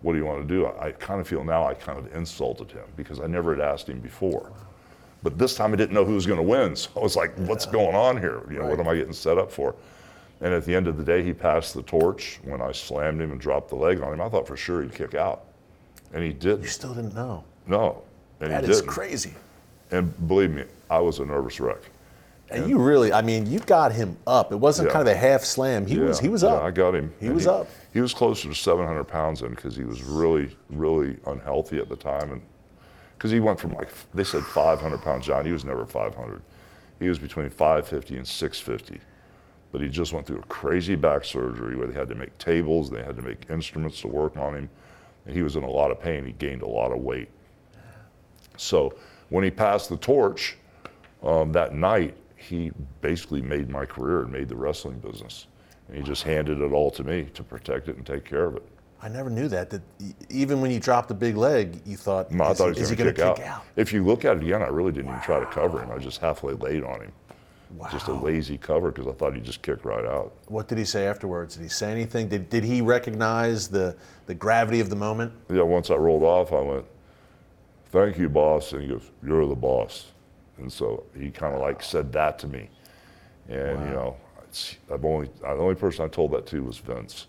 [0.02, 0.66] what do you want to do?
[0.66, 3.62] I, I kind of feel now I kind of insulted him because I never had
[3.62, 4.52] asked him before.
[5.24, 6.76] But this time I didn't know who was going to win.
[6.76, 8.44] So I was like, what's going on here?
[8.52, 9.76] You know, what am I getting set up for?
[10.42, 12.40] And at the end of the day, he passed the torch.
[12.44, 14.94] When I slammed him and dropped the leg on him, I thought for sure he'd
[14.94, 15.46] kick out.
[16.14, 16.62] And he didn't.
[16.64, 17.44] You still didn't know.
[17.66, 18.04] No.
[18.40, 19.34] And That he is crazy.
[19.92, 21.80] And believe me, I was a nervous wreck.
[22.50, 24.52] And you really, I mean, you got him up.
[24.54, 24.94] It wasn't Yeah.
[24.94, 25.86] kind of a half slam.
[25.86, 26.62] He was, he was up.
[26.62, 26.68] yeah.
[26.68, 27.14] I got him.
[27.20, 27.68] He And was up.
[27.94, 31.96] He was closer to 700 pounds in because he was really, really unhealthy at the
[31.96, 32.42] time, and
[33.18, 35.46] because he went from like they said 500 pounds John.
[35.46, 36.42] He was never 500.
[37.00, 39.02] He was between 550 and 650.
[39.72, 42.90] But he just went through a crazy back surgery where they had to make tables,
[42.90, 44.70] they had to make instruments to work on him,
[45.26, 46.26] and he was in a lot of pain.
[46.26, 47.30] He gained a lot of weight.
[48.56, 48.94] So
[49.30, 50.58] when he passed the torch
[51.22, 55.48] um, that night, he basically made my career and made the wrestling business.
[55.88, 58.56] And he just handed it all to me to protect it and take care of
[58.56, 58.64] it.
[59.02, 59.70] I never knew that.
[59.70, 59.82] That
[60.30, 62.80] even when you dropped the big leg, you thought, No, I is, thought he is
[62.82, 63.58] was he going to kick, kick out.
[63.58, 63.66] out?
[63.76, 65.92] If you look at it again, I really didn't even try to cover him.
[65.92, 67.12] I just halfway laid on him.
[67.92, 70.34] Just a lazy cover because I thought he'd just kick right out.
[70.48, 71.56] What did he say afterwards?
[71.56, 72.28] Did he say anything?
[72.30, 73.96] Did, did he recognize the,
[74.26, 75.34] the gravity of the moment?
[75.50, 76.86] Yeah, once I rolled off, I went,
[77.92, 80.12] "Thank you, boss," and he goes, "You're the boss."
[80.58, 82.70] And so he kind of like said that to me,
[83.50, 84.16] and you know,
[84.92, 87.28] I've only the only person I told that to was Vince,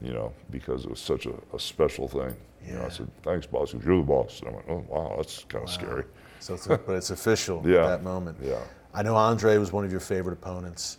[0.00, 2.34] you know, because it was such a, a special thing.
[2.66, 2.86] You know, Yeah.
[2.86, 5.44] I said, "Thanks, boss." He goes, "You're the boss." And I went, "Oh, wow, that's
[5.44, 6.04] kind of scary."
[6.40, 7.84] So it's, but it's official Yeah.
[7.84, 8.38] at that moment.
[8.42, 8.60] Yeah.
[8.96, 10.96] I know Andre was one of your favorite opponents.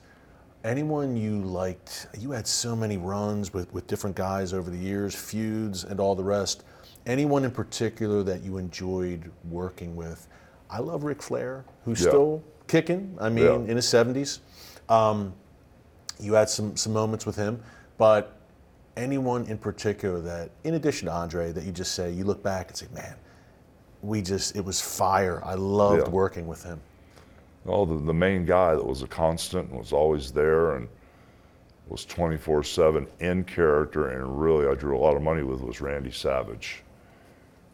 [0.64, 5.16] Anyone you liked, you had so many runs with, with different guys over the years,
[5.16, 6.64] feuds and all the rest.
[7.08, 10.28] Anyone in particular that you enjoyed working with?
[10.70, 12.10] I love Ric Flair, who's Yeah.
[12.10, 13.56] still kicking, I mean, Yeah.
[13.72, 14.42] in his 70s.
[14.90, 15.34] Um,
[16.20, 17.64] you had some, some moments with him,
[17.98, 18.38] but
[18.96, 22.68] anyone in particular that, in addition to Andre, that you just say, you look back
[22.68, 23.16] and say, man,
[24.04, 25.42] we just, it was fire.
[25.44, 26.10] I loved Yeah.
[26.10, 26.80] working with him.
[27.68, 30.88] Oh, the, the main guy that was a constant and was always there and
[31.90, 35.82] was 24 7 in character and really I drew a lot of money with was
[35.82, 36.84] Randy Savage.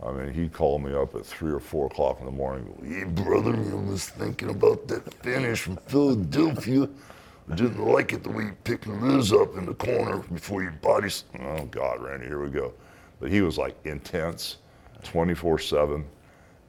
[0.05, 2.73] I mean, he'd call me up at 3 or 4 o'clock in the morning.
[2.83, 6.89] Hey, brother, I was thinking about that finish from Philadelphia.
[7.49, 10.71] I didn't like it the way you picked Liz up in the corner before your
[10.73, 11.07] body.
[11.07, 12.73] s-" Oh, God, Randy, here we go.
[13.19, 14.57] But he was like intense,
[15.03, 16.05] 24 7,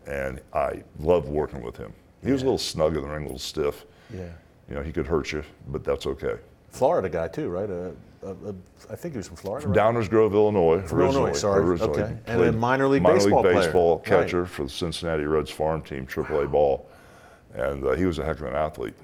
[0.06, 1.92] and I loved working with him.
[2.24, 3.84] He was a little snug in the ring, a little stiff.
[4.12, 4.24] Yeah.
[4.68, 6.36] You know, he could hurt you, but that's okay.
[6.70, 7.68] Florida guy too, right?
[7.70, 7.90] Uh,
[8.24, 8.52] uh, uh,
[8.90, 9.68] I think he was from Florida.
[9.68, 9.76] Right?
[9.76, 10.80] Downers Grove, Illinois.
[10.82, 11.62] From Illinois, sorry.
[11.62, 12.02] originally.
[12.02, 12.16] Okay.
[12.26, 13.64] And a minor league minor baseball league player.
[13.66, 14.04] baseball Right.
[14.04, 16.88] catcher for the Cincinnati Reds farm team, AAA ball,
[17.54, 18.94] and uh, he was a heck of an athlete.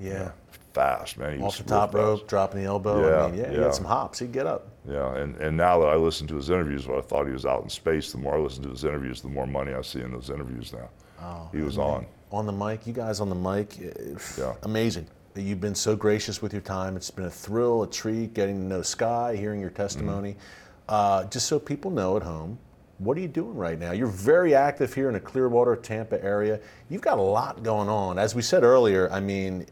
[0.00, 0.30] Yeah.
[0.72, 1.38] Fast man.
[1.38, 3.08] He Off the top rope, dropping the elbow.
[3.08, 4.20] Yeah, I mean, yeah, he had some hops.
[4.20, 4.68] He'd get up.
[4.88, 7.44] Yeah, and, and now that I listen to his interviews, what I thought he was
[7.44, 10.00] out in space, the more I listen to his interviews, the more money I see
[10.00, 10.88] in those interviews now.
[11.20, 12.06] Oh, he was on.
[12.32, 14.54] On the mic, you guys on the mic, eh, Yeah.
[14.62, 15.06] amazing.
[15.34, 16.96] You've been so gracious with your time.
[16.96, 20.32] It's been a thrill, a treat getting to know Sky, hearing your testimony.
[20.32, 20.40] Mm-hmm.
[20.88, 22.58] Uh, just so people know at home,
[22.98, 23.92] what are you doing right now?
[23.92, 26.60] You're very active here in the Clearwater, Tampa area.
[26.88, 28.18] You've got a lot going on.
[28.18, 29.66] As we said earlier, I mean,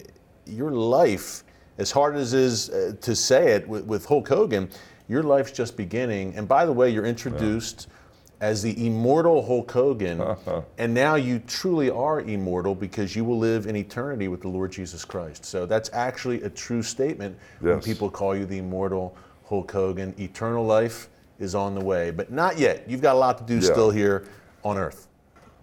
[0.47, 1.45] your life,
[1.77, 4.71] as hard as it is uh, to say it with, with Hulk Hogan,
[5.09, 6.35] your life's just beginning.
[6.37, 7.89] And by the way, you're introduced
[8.41, 10.63] as the immortal Hulk Hogan, uh-huh.
[10.79, 14.71] and now you truly are immortal because you will live in eternity with the Lord
[14.71, 15.45] Jesus Christ.
[15.45, 19.17] So that's actually a true statement when people call you the immortal
[19.49, 20.15] Hulk Hogan.
[20.19, 21.09] Eternal life
[21.41, 22.89] is on the way, but not yet.
[22.89, 23.73] You've got a lot to do Yeah.
[23.73, 24.25] still here
[24.65, 25.09] on earth.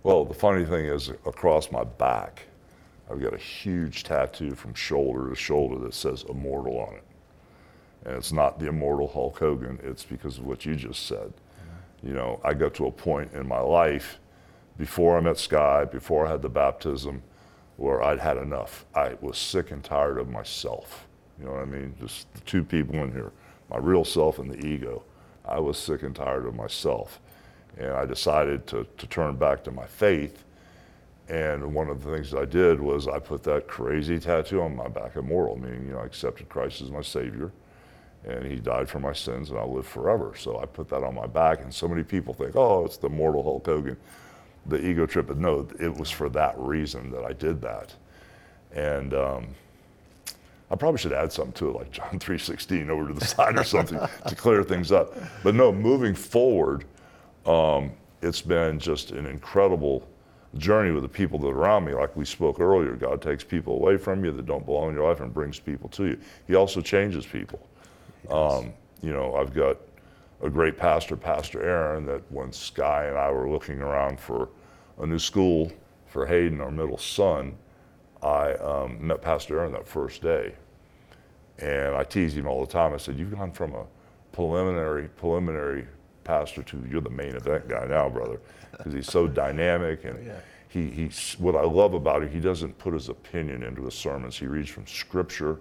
[0.04, 2.44] Well, the funny thing is, across my back,
[3.10, 7.04] I've got a huge tattoo from shoulder to shoulder that says immortal on it.
[8.06, 11.34] And it's not the immortal Hulk Hogan, it's because of what you just said.
[12.06, 14.20] You know, I got to a point in my life
[14.78, 17.24] before I met Sky, before I had the baptism,
[17.78, 18.86] where I'd had enough.
[18.94, 21.08] I was sick and tired of myself.
[21.40, 21.96] You know what I mean?
[22.00, 23.32] Just the two people in here,
[23.72, 25.04] my real self and the ego.
[25.44, 27.20] I was sick and tired of myself.
[27.78, 30.44] And I decided to, to turn back to my faith.
[31.28, 34.88] And one of the things I did was I put that crazy tattoo on my
[34.88, 37.52] back, immortal, meaning, you know, I accepted Christ as my Savior
[38.26, 40.34] and he died for my sins and I'll live forever.
[40.38, 43.10] So I put that on my back, and so many people think, oh, it's the
[43.10, 43.98] mortal Hulk Hogan,
[44.66, 45.28] the ego trip.
[45.28, 47.94] But no, it was for that reason that I did that.
[48.74, 49.48] And um,
[50.72, 53.64] I probably should add something to it, like John 3.16 over to the side or
[53.64, 55.14] something to clear things up.
[55.44, 56.86] But no, moving forward,
[57.46, 60.08] um, it's been just an incredible
[60.58, 61.94] journey with the people that are around me.
[61.94, 65.08] Like we spoke earlier, God takes people away from you that don't belong in your
[65.08, 66.20] life and brings people to you.
[66.48, 67.60] He also changes people.
[68.32, 69.78] Um, you know, I've got
[70.42, 74.50] a great pastor, Pastor Aaron, that when Sky and I were looking around for
[75.00, 75.72] a new school
[76.08, 77.56] for Hayden, our middle son,
[78.22, 80.56] I um, met Pastor Aaron that first day.
[81.60, 82.94] And I tease him all the time.
[82.94, 83.86] I said, You've gone from a
[84.34, 85.88] preliminary, preliminary
[86.26, 88.40] pastor to you're the main event guy now, brother.
[88.72, 90.40] Because he's so dynamic and Yeah.
[90.68, 94.38] he, he's what I love about him, he doesn't put his opinion into his sermons.
[94.38, 95.60] He reads from scripture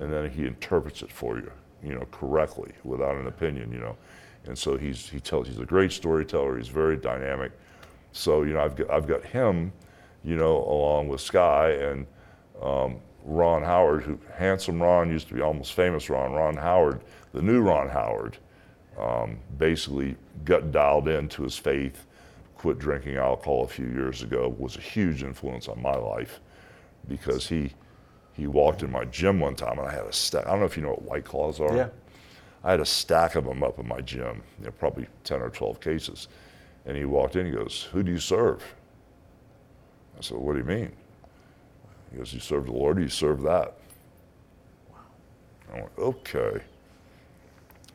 [0.00, 1.50] and then he interprets it for you,
[1.82, 3.96] you know, correctly without an opinion, you know.
[4.46, 7.52] And so he's he tells he's a great storyteller, he's very dynamic.
[8.12, 9.72] So, you know, I've got I've got him,
[10.24, 12.06] you know, along with Sky and
[12.62, 16.32] um, Ron Howard, who handsome Ron used to be almost famous Ron.
[16.32, 17.00] Ron Howard,
[17.32, 18.38] the new Ron Howard,
[18.98, 22.06] um, basically got dialed into his faith,
[22.56, 26.40] quit drinking alcohol a few years ago, was a huge influence on my life
[27.06, 27.72] because he
[28.38, 30.46] he walked in my gym one time and I had a stack.
[30.46, 31.74] I don't know if you know what White Claws are.
[31.74, 31.88] Yeah.
[32.62, 35.50] I had a stack of them up in my gym, you know, probably 10 or
[35.50, 36.28] 12 cases.
[36.86, 38.62] And he walked in, he goes, Who do you serve?
[40.16, 40.92] I said, What do you mean?
[42.12, 43.74] He goes, You serve the Lord, or you serve that?
[44.88, 44.98] Wow.
[45.72, 46.62] I went, Okay.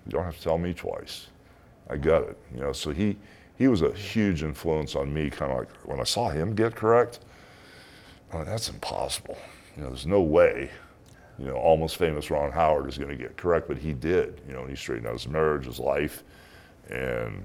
[0.06, 1.28] You don't have to tell me twice.
[1.90, 2.38] I got it.
[2.54, 3.16] You know, so he
[3.58, 6.76] he was a huge influence on me, kind of like when I saw him get
[6.76, 7.20] correct,
[8.32, 9.38] I'm like, that's impossible.
[9.76, 10.70] You know, there's no way,
[11.40, 14.54] you know, almost famous Ron Howard is going to get correct, but he did, you
[14.54, 16.24] know, and he straightened out his marriage, his life,
[16.90, 17.44] and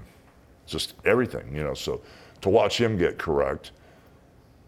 [0.67, 1.73] just everything, you know.
[1.73, 2.01] So
[2.41, 3.71] to watch him get correct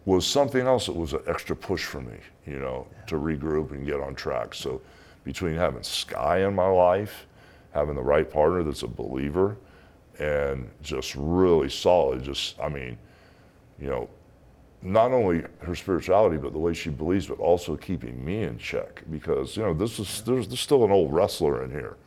[0.05, 3.85] was something else that was an extra push for me, you know, to regroup and
[3.85, 4.55] get on track.
[4.55, 4.81] So
[5.23, 7.27] between having Sky in my life,
[7.73, 9.57] having the right partner that's a believer,
[10.19, 12.97] and just really solid, just, I mean,
[13.79, 14.09] you know,
[14.81, 19.03] not only her spirituality, but the way she believes, but also keeping me in check.
[19.11, 21.97] Because you know, this is there's, there's still an old wrestler in here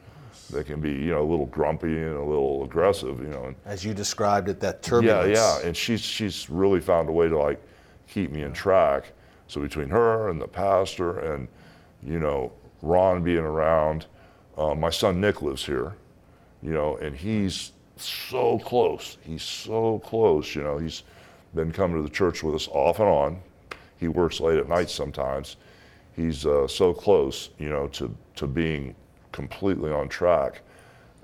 [0.50, 3.20] that can be you know a little grumpy and a little aggressive.
[3.20, 5.36] You know, and As you described it, that turbulence.
[5.36, 7.62] yeah, yeah, and she's she's really found a way to like
[8.08, 9.12] keep me in track.
[9.46, 11.48] So between her and the pastor, and
[12.02, 12.52] you know
[12.82, 14.06] Ron being around,
[14.56, 15.94] uh, my son Nick lives here,
[16.62, 19.18] you know, and he's so close.
[19.22, 20.54] He's so close.
[20.54, 21.04] You know, he's
[21.54, 23.40] been coming to the church with us off and on.
[23.98, 25.56] He works late at night sometimes.
[26.16, 28.94] He's uh, so close, you know, to to being
[29.32, 30.60] completely on track.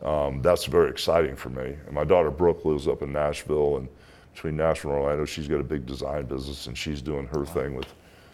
[0.02, 1.77] Um, that's very exciting for me.
[1.86, 3.89] And my daughter Brooke lives up in Nashville, and
[4.32, 7.74] between Nashville and Orlando, she's got a big design business, and she's doing her thing
[7.74, 7.93] with.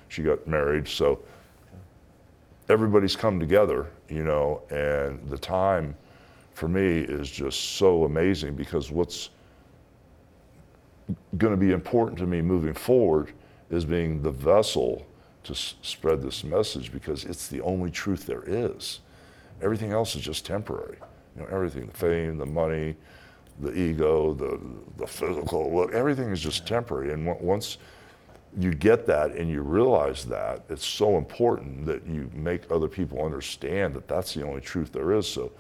[0.09, 1.18] She got married, so
[2.68, 5.97] everybody's come together, you know, and the time
[6.55, 9.31] for me is just so amazing because what's
[11.38, 13.32] going to be important to me moving forward
[13.70, 15.06] is being the vessel
[15.44, 19.00] to s- spread this message because it's the only truth there is.
[19.62, 20.98] Everything else is just temporary.
[21.36, 22.96] You know, everything, the fame, the money,
[23.60, 24.60] the ego, the,
[24.96, 27.12] the physical, look, everything is just temporary.
[27.12, 27.78] And on- once
[28.58, 33.22] you get that and you realize that, it's so important that you make other people
[33.24, 35.26] understand that that's the only truth there is.
[35.28, 35.52] So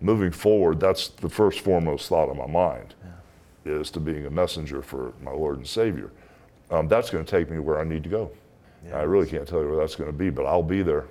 [0.00, 2.94] moving forward, that's the first foremost thought in my mind.
[3.64, 6.10] Is to being a messenger for my Lord and Savior.
[6.70, 8.30] Um, that's going to take me where I need to go.
[8.86, 8.98] Yeah.
[8.98, 11.06] I really can't tell you where that's going to be, but I'll be there.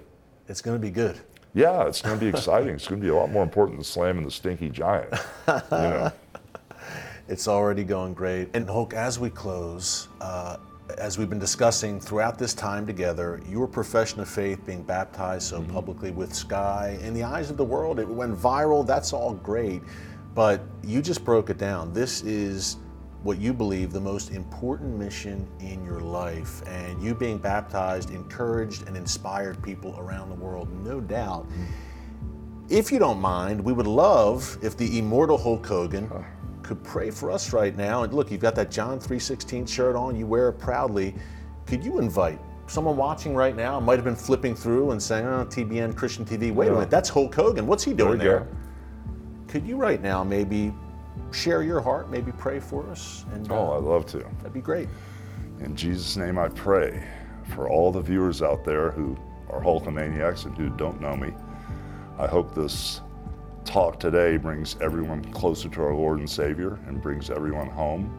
[0.47, 1.19] It's going to be good.
[1.53, 2.75] Yeah, it's going to be exciting.
[2.75, 5.13] it's going to be a lot more important than slamming the stinky giant.
[5.47, 6.11] You know,
[7.29, 8.47] It's already going great.
[8.53, 10.57] And Hulk, as we close, uh,
[10.97, 15.61] as we've been discussing throughout this time together, your profession of faith being baptized so
[15.61, 18.87] publicly with Sky, in the eyes of the world, it went viral.
[18.87, 19.81] That's all great.
[20.37, 21.93] But you just broke it down.
[21.93, 22.77] This is
[23.23, 26.61] what you believe the most important mission in your life.
[26.67, 31.47] And you being baptized encouraged and inspired people around the world, no doubt.
[32.69, 36.07] If you don't mind, we would love if the immortal Hulk Hogan
[36.61, 38.03] could pray for us right now.
[38.03, 41.15] And look, you've got that John 3:16 shirt on, you wear it proudly.
[41.65, 45.45] Could you invite someone watching right now might have been flipping through and saying, "Oh,
[45.45, 46.51] TBN Christian TV.
[46.51, 47.65] Wait a minute, that's Hulk Hogan.
[47.65, 48.47] What's he doing there?"
[49.47, 50.73] Could you right now maybe
[51.31, 53.25] share your heart, maybe pray for us?
[53.33, 54.19] And uh, oh, I'd love to.
[54.19, 54.89] that'd be great.
[55.59, 57.03] In Jesus' name, I pray
[57.55, 59.17] for all the viewers out there who
[59.49, 61.33] are Hulkamaniacs and who don't know me.
[62.19, 63.01] I hope this
[63.63, 68.11] talk today brings everyone closer to our Lord and Savior and brings everyone home.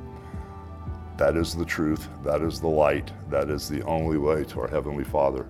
[1.17, 2.09] That is the truth.
[2.23, 3.13] That is the light.
[3.29, 5.47] That is the only way to our Heavenly Father.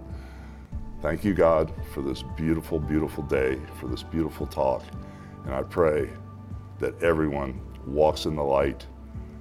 [1.03, 4.83] Thank you, God, for this beautiful, beautiful day, for this beautiful talk.
[5.49, 6.11] And I pray
[6.79, 8.87] that everyone walks in the light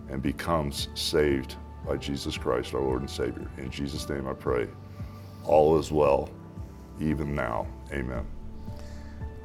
[0.09, 3.51] and becomes saved by Jesus Christ, our Lord and Savior.
[3.57, 4.69] In Jesus' name I pray.
[5.43, 6.29] All is well,
[7.01, 7.67] even now.
[7.91, 8.25] Amen.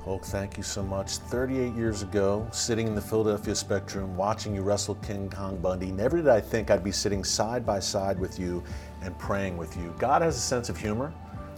[0.05, 1.17] Hulk, thank you so much.
[1.17, 6.19] 38 years ago, sitting in the Philadelphia Spectrum, watching you wrestle King Kong Bundy, never
[6.19, 8.63] did I think I'd be sitting side by side with you
[9.01, 9.93] and praying with you.
[9.99, 11.13] God has a sense of humor,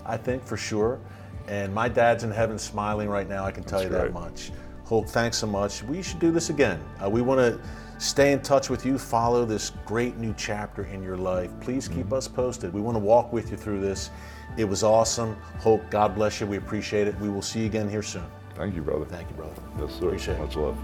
[0.06, 0.98] I think, for sure.
[1.46, 4.50] And my dad's in heaven smiling right now, I can tell That's you that much.
[4.86, 5.82] Hulk, thanks so much.
[5.82, 6.82] We should do this again.
[7.02, 7.58] Uh, we want to
[7.98, 11.50] stay in touch with you, follow this great new chapter in your life.
[11.60, 12.72] Please keep us posted.
[12.72, 14.10] We want to walk with you through this.
[14.56, 15.36] It was awesome.
[15.60, 16.46] Hulk, God bless you.
[16.46, 17.18] We appreciate it.
[17.18, 18.26] We will see you again here soon.
[18.54, 19.04] Thank you, brother.
[19.04, 19.54] Thank you, brother.
[19.80, 20.06] Yes, sir.
[20.06, 20.40] Appreciate it.
[20.40, 20.76] Much love.